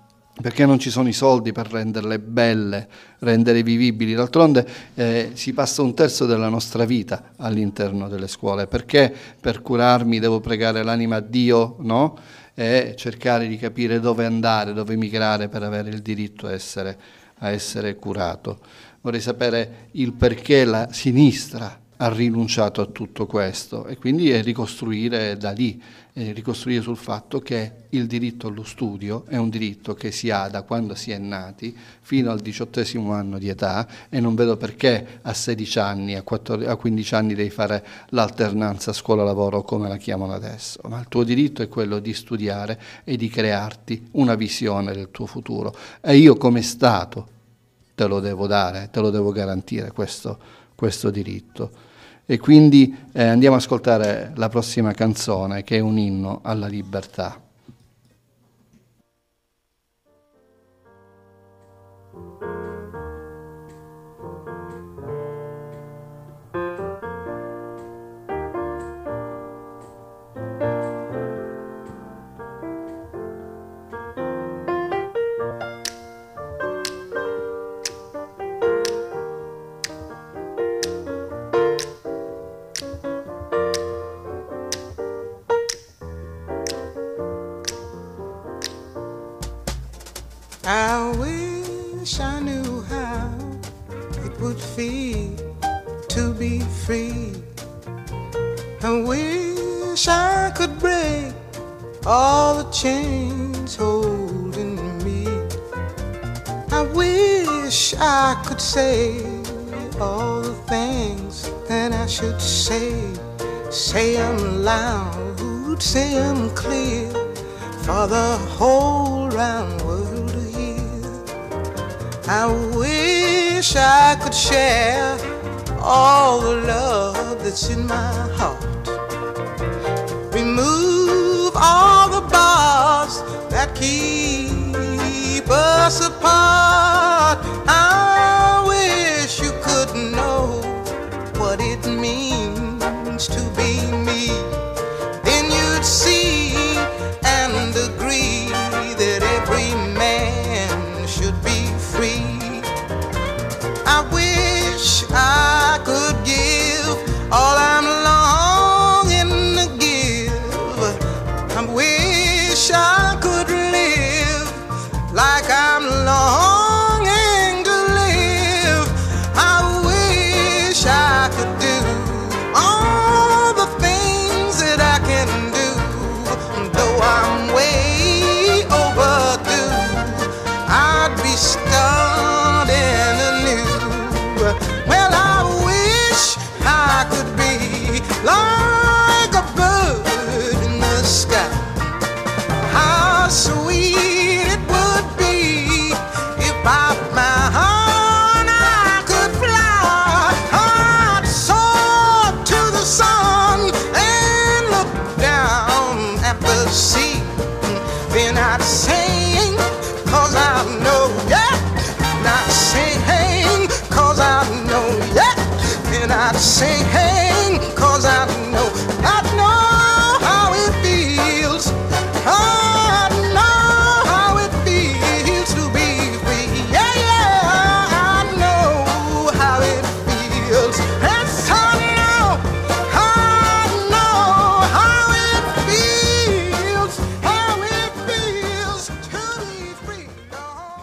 Perché 0.42 0.66
non 0.66 0.80
ci 0.80 0.90
sono 0.90 1.08
i 1.08 1.14
soldi 1.14 1.52
per 1.52 1.68
renderle 1.68 2.20
belle, 2.20 2.88
rendere 3.20 3.62
vivibili. 3.62 4.16
D'altronde 4.16 4.66
eh, 4.96 5.32
si 5.34 5.54
passa 5.54 5.82
un 5.84 5.94
terzo 5.94 6.26
della 6.26 6.50
nostra 6.50 6.86
vita 6.86 7.32
all'interno 7.38 8.08
delle 8.08 8.28
scuole, 8.28 8.68
perché 8.68 9.14
per 9.40 9.62
curarmi 9.62 10.20
devo 10.20 10.40
pregare 10.40 10.84
l'anima 10.84 11.18
a 11.18 11.22
Dio, 11.22 11.76
no? 11.80 12.18
E 12.56 12.94
cercare 12.98 13.48
di 13.48 13.58
capire 13.58 14.00
dove 14.00 14.26
andare, 14.26 14.74
dove 14.74 14.96
migrare 14.96 15.50
per 15.50 15.64
avere 15.64 15.90
il 15.90 16.02
diritto 16.02 16.48
a 16.48 16.52
essere, 16.52 16.98
a 17.40 17.50
essere 17.50 17.96
curato. 17.96 18.60
Vorrei 19.02 19.22
sapere 19.22 19.88
il 19.92 20.14
perché 20.14 20.64
la 20.64 20.88
sinistra 20.92 21.82
ha 21.98 22.10
rinunciato 22.10 22.82
a 22.82 22.86
tutto 22.86 23.26
questo 23.26 23.86
e 23.86 23.98
quindi 23.98 24.40
ricostruire 24.42 25.38
da 25.38 25.52
lì, 25.52 25.82
eh, 26.16 26.32
ricostruire 26.32 26.82
sul 26.82 26.98
fatto 26.98 27.40
che 27.40 27.72
il 27.90 28.06
diritto 28.06 28.48
allo 28.48 28.64
studio 28.64 29.26
è 29.28 29.38
un 29.38 29.50
diritto 29.50 29.96
che 29.96 30.12
si 30.12 30.30
ha 30.30 30.48
da 30.48 30.62
quando 30.62 30.94
si 30.94 31.12
è 31.12 31.18
nati 31.18 31.76
fino 32.02 32.30
al 32.30 32.40
diciottesimo 32.40 33.12
anno 33.14 33.40
di 33.40 33.50
età 33.50 33.88
e 34.10 34.20
non 34.20 34.36
vedo 34.36 34.56
perché 34.56 35.20
a 35.24 35.34
16 35.34 35.80
anni, 35.80 36.16
a, 36.16 36.22
14, 36.22 36.70
a 36.70 36.76
15 36.76 37.16
anni 37.16 37.34
devi 37.34 37.50
fare 37.50 37.86
l'alternanza 38.10 38.94
scuola-lavoro 38.94 39.64
come 39.64 39.88
la 39.88 39.98
chiamano 39.98 40.34
adesso, 40.34 40.82
ma 40.88 41.00
il 41.00 41.08
tuo 41.08 41.24
diritto 41.24 41.64
è 41.64 41.68
quello 41.68 41.98
di 41.98 42.14
studiare 42.14 42.80
e 43.04 43.16
di 43.18 43.30
crearti 43.30 44.10
una 44.12 44.36
visione 44.36 44.94
del 44.94 45.10
tuo 45.10 45.26
futuro 45.26 45.76
e 46.00 46.18
io 46.18 46.36
come 46.36 46.62
Stato 46.62 47.28
te 47.96 48.06
lo 48.06 48.20
devo 48.20 48.48
dare, 48.48 48.90
te 48.92 49.00
lo 49.00 49.10
devo 49.10 49.32
garantire 49.32 49.92
questo, 49.92 50.38
questo 50.76 51.10
diritto. 51.10 51.92
E 52.26 52.40
quindi 52.40 52.96
eh, 53.12 53.24
andiamo 53.24 53.56
ad 53.56 53.62
ascoltare 53.62 54.32
la 54.36 54.48
prossima 54.50 54.94
canzone 54.94 55.64
che 55.64 55.78
è 55.78 55.80
un 55.80 55.98
inno 55.98 56.40
alla 56.44 56.68
libertà. 56.68 57.42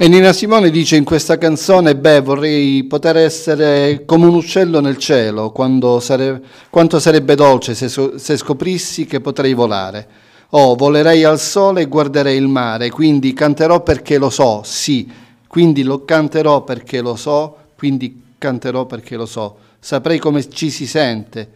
E 0.03 0.09
Nina 0.09 0.33
Simone 0.33 0.71
dice 0.71 0.97
in 0.97 1.05
questa 1.05 1.37
canzone, 1.37 1.95
beh, 1.95 2.23
vorrei 2.23 2.85
poter 2.85 3.19
essere 3.19 4.07
come 4.07 4.25
un 4.25 4.35
uccello 4.35 4.81
nel 4.81 4.97
cielo, 4.97 5.53
sare- 6.01 6.43
quanto 6.71 6.99
sarebbe 6.99 7.35
dolce 7.35 7.75
se, 7.75 7.91
so- 7.91 8.17
se 8.17 8.39
scoprissi 8.39 9.05
che 9.05 9.21
potrei 9.21 9.53
volare. 9.53 10.09
Oh, 10.53 10.75
volerei 10.75 11.23
al 11.25 11.39
sole 11.39 11.83
e 11.83 11.87
guarderei 11.87 12.39
il 12.39 12.49
mare, 12.49 12.89
quindi 12.89 13.35
canterò 13.35 13.83
perché 13.83 14.17
lo 14.17 14.31
so, 14.31 14.63
sì, 14.65 15.07
quindi 15.47 15.83
lo 15.83 16.07
canterò 16.07 16.65
perché 16.65 17.03
lo 17.03 17.15
so, 17.15 17.57
quindi 17.77 18.23
canterò 18.39 18.87
perché 18.87 19.17
lo 19.17 19.27
so. 19.27 19.59
Saprei 19.81 20.19
come 20.19 20.49
ci 20.49 20.71
si 20.71 20.87
sente, 20.87 21.51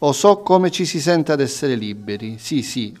o 0.00 0.12
so 0.12 0.40
come 0.40 0.70
ci 0.70 0.84
si 0.84 1.00
sente 1.00 1.32
ad 1.32 1.40
essere 1.40 1.74
liberi, 1.76 2.36
sì, 2.36 2.60
sì, 2.60 2.94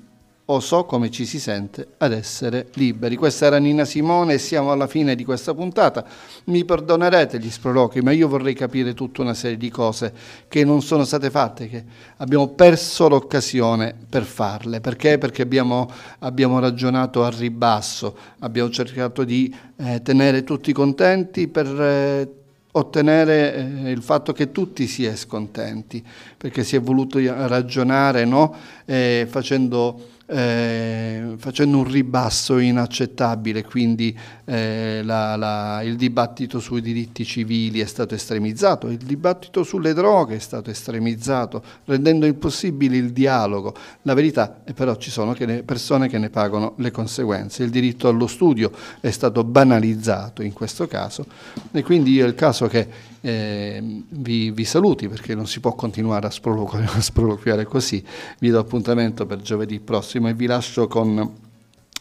o 0.48 0.60
so 0.60 0.84
come 0.84 1.10
ci 1.10 1.26
si 1.26 1.40
sente 1.40 1.88
ad 1.98 2.12
essere 2.12 2.68
liberi. 2.74 3.16
Questa 3.16 3.46
era 3.46 3.58
Nina 3.58 3.84
Simone 3.84 4.34
e 4.34 4.38
siamo 4.38 4.70
alla 4.70 4.86
fine 4.86 5.16
di 5.16 5.24
questa 5.24 5.54
puntata. 5.54 6.04
Mi 6.44 6.64
perdonerete 6.64 7.38
gli 7.40 7.50
sproloqui, 7.50 8.00
ma 8.00 8.12
io 8.12 8.28
vorrei 8.28 8.54
capire 8.54 8.94
tutta 8.94 9.22
una 9.22 9.34
serie 9.34 9.56
di 9.56 9.70
cose 9.70 10.12
che 10.46 10.64
non 10.64 10.82
sono 10.82 11.04
state 11.04 11.30
fatte, 11.30 11.68
che 11.68 11.84
abbiamo 12.18 12.48
perso 12.48 13.08
l'occasione 13.08 13.94
per 14.08 14.22
farle. 14.22 14.80
Perché? 14.80 15.18
Perché 15.18 15.42
abbiamo, 15.42 15.90
abbiamo 16.20 16.60
ragionato 16.60 17.24
a 17.24 17.30
ribasso, 17.30 18.16
abbiamo 18.38 18.70
cercato 18.70 19.24
di 19.24 19.52
eh, 19.76 20.00
tenere 20.02 20.44
tutti 20.44 20.72
contenti 20.72 21.48
per... 21.48 21.66
Eh, 21.66 22.44
ottenere 22.76 23.86
eh, 23.86 23.90
il 23.90 24.02
fatto 24.02 24.34
che 24.34 24.52
tutti 24.52 24.86
si 24.86 25.06
è 25.06 25.16
scontenti, 25.16 26.04
perché 26.36 26.62
si 26.62 26.76
è 26.76 26.80
voluto 26.80 27.18
ragionare 27.18 28.26
no? 28.26 28.54
eh, 28.84 29.26
facendo 29.30 30.15
eh, 30.26 31.34
facendo 31.38 31.78
un 31.78 31.84
ribasso 31.84 32.58
inaccettabile, 32.58 33.64
quindi 33.64 34.16
eh, 34.44 35.00
la- 35.04 35.36
la- 35.36 35.82
il 35.82 35.96
dibattito 35.96 36.58
sui 36.60 36.80
diritti 36.80 37.24
civili 37.24 37.80
è 37.80 37.84
stato 37.86 38.14
estremizzato, 38.14 38.88
il 38.88 38.96
dibattito 38.98 39.62
sulle 39.62 39.92
droghe 39.92 40.36
è 40.36 40.38
stato 40.40 40.70
estremizzato, 40.70 41.62
rendendo 41.84 42.26
impossibile 42.26 42.96
il 42.96 43.12
dialogo. 43.12 43.74
La 44.02 44.14
verità 44.14 44.62
è 44.64 44.72
però 44.72 44.96
ci 44.96 45.10
sono 45.10 45.32
che 45.32 45.46
ne- 45.46 45.62
persone 45.62 46.08
che 46.08 46.18
ne 46.18 46.30
pagano 46.30 46.74
le 46.78 46.90
conseguenze. 46.90 47.62
Il 47.62 47.70
diritto 47.70 48.08
allo 48.08 48.26
studio 48.26 48.70
è 49.00 49.10
stato 49.10 49.44
banalizzato 49.44 50.42
in 50.42 50.52
questo 50.52 50.86
caso 50.86 51.24
e 51.72 51.82
quindi 51.82 52.18
è 52.18 52.24
il 52.24 52.34
caso 52.34 52.66
che 52.66 53.14
eh, 53.26 53.82
vi, 54.08 54.52
vi 54.52 54.64
saluti 54.64 55.08
perché 55.08 55.34
non 55.34 55.48
si 55.48 55.58
può 55.58 55.74
continuare 55.74 56.28
a 56.28 56.30
sproloquiare, 56.30 56.86
a 56.94 57.00
sproloquiare 57.00 57.64
così. 57.64 58.02
Vi 58.38 58.50
do 58.50 58.60
appuntamento 58.60 59.26
per 59.26 59.40
giovedì 59.40 59.80
prossimo 59.80 60.28
e 60.28 60.34
vi 60.34 60.46
lascio 60.46 60.86
con 60.86 61.34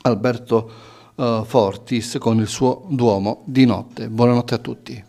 Alberto 0.03 0.71
eh, 1.15 1.41
Fortis 1.43 2.17
con 2.19 2.39
il 2.39 2.47
suo 2.47 2.85
Duomo 2.89 3.41
di 3.45 3.65
notte. 3.65 4.07
Buonanotte 4.07 4.53
a 4.53 4.59
tutti. 4.59 5.03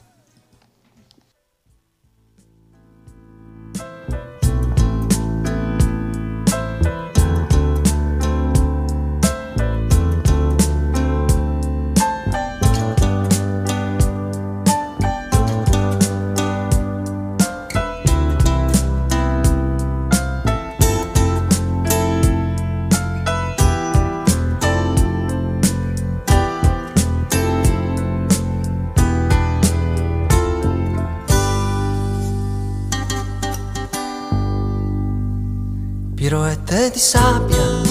Di 36.97 37.03
sabbia 37.03 37.83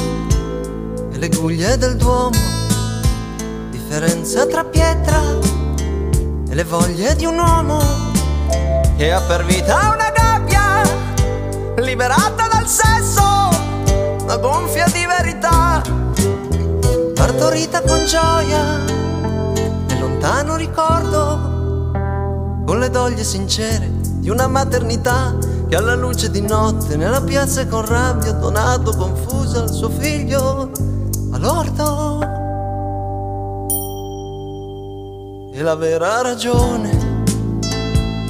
e 1.11 1.17
le 1.19 1.29
guglie 1.29 1.77
del 1.77 1.95
Duomo, 1.95 2.35
differenza 3.69 4.47
tra 4.47 4.63
pietra 4.63 5.21
e 6.49 6.55
le 6.55 6.63
voglie 6.63 7.15
di 7.15 7.25
un 7.25 7.37
uomo 7.37 7.79
che 8.97 9.11
ha 9.11 9.21
per 9.21 9.45
vita 9.45 9.93
una 9.93 10.09
gabbia 10.09 10.81
liberata 11.83 12.47
dal 12.47 12.67
sesso, 12.67 13.21
una 14.23 14.37
gonfia 14.37 14.87
di 14.87 15.05
verità, 15.05 15.83
partorita 17.13 17.83
con 17.83 18.03
gioia 18.05 18.83
e 19.87 19.99
lontano 19.99 20.55
ricordo, 20.55 21.91
con 22.65 22.79
le 22.79 22.89
doglie 22.89 23.23
sincere 23.23 23.87
di 24.15 24.31
una 24.31 24.47
maternità 24.47 25.37
che 25.67 25.75
alla 25.75 25.95
luce 25.95 26.29
di 26.29 26.41
notte 26.41 26.95
nella 26.95 27.21
piazza 27.21 27.65
con 27.67 27.85
rabbia 27.85 28.31
ha 28.31 28.33
donato 28.33 28.91
confusa 28.91 29.61
al 29.61 29.71
suo 29.71 29.89
figlio 29.89 30.69
all'orto. 31.31 32.19
E 35.53 35.61
la 35.61 35.75
vera 35.75 36.21
ragione 36.21 37.23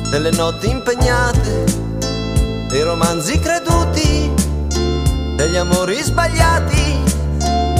delle 0.09 0.31
notti 0.31 0.69
impegnate, 0.69 1.63
dei 2.69 2.83
romanzi 2.83 3.39
creduti, 3.39 4.31
degli 5.35 5.57
amori 5.57 6.01
sbagliati, 6.01 7.03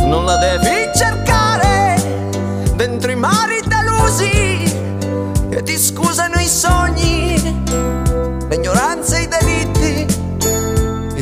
non 0.07 0.25
la 0.25 0.37
devi 0.37 0.91
cercare 0.93 1.95
dentro 2.75 3.11
i 3.11 3.15
mari 3.15 3.61
delusi 3.65 4.63
che 5.49 5.63
ti 5.63 5.77
scusano 5.77 6.39
i 6.39 6.47
sogni, 6.47 7.63
l'ignoranza. 8.49 9.14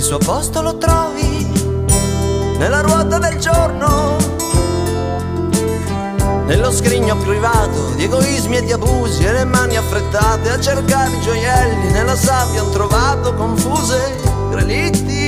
Il 0.03 0.09
suo 0.09 0.17
posto 0.17 0.61
lo 0.61 0.77
trovi 0.77 1.47
nella 2.57 2.81
ruota 2.81 3.19
del 3.19 3.37
giorno, 3.37 4.17
nello 6.45 6.71
scrigno 6.73 7.15
privato 7.19 7.91
di 7.95 8.03
egoismi 8.03 8.57
e 8.57 8.63
di 8.65 8.73
abusi 8.73 9.23
e 9.23 9.31
le 9.31 9.45
mani 9.45 9.77
affrettate 9.77 10.49
a 10.49 10.59
cercare 10.59 11.09
i 11.09 11.21
gioielli 11.21 11.91
nella 11.93 12.17
sabbia 12.17 12.63
han 12.63 12.71
trovato 12.71 13.33
confuse 13.33 14.19
relitti. 14.51 15.22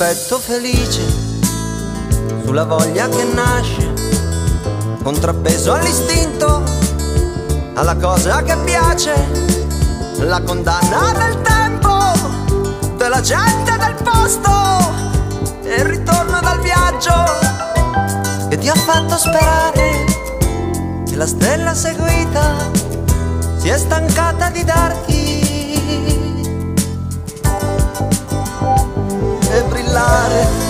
Il 0.00 0.06
dispetto 0.06 0.38
felice 0.38 1.02
sulla 2.42 2.64
voglia 2.64 3.06
che 3.08 3.22
nasce, 3.22 3.92
contrappeso 5.02 5.74
all'istinto, 5.74 6.62
alla 7.74 7.94
cosa 7.96 8.42
che 8.42 8.56
piace, 8.64 9.12
la 10.20 10.40
condanna 10.40 11.12
del 11.12 11.42
tempo, 11.42 12.94
della 12.96 13.20
gente 13.20 13.76
del 13.76 13.94
posto, 14.02 14.50
e 15.64 15.74
il 15.74 15.84
ritorno 15.84 16.40
dal 16.40 16.60
viaggio 16.60 17.14
che 18.48 18.56
ti 18.56 18.68
ha 18.70 18.74
fatto 18.74 19.18
sperare 19.18 20.04
che 21.04 21.14
la 21.14 21.26
stella 21.26 21.74
seguita 21.74 22.56
si 23.58 23.68
è 23.68 23.76
stancata 23.76 24.48
di 24.48 24.64
darti 24.64 25.19
God. 30.10 30.69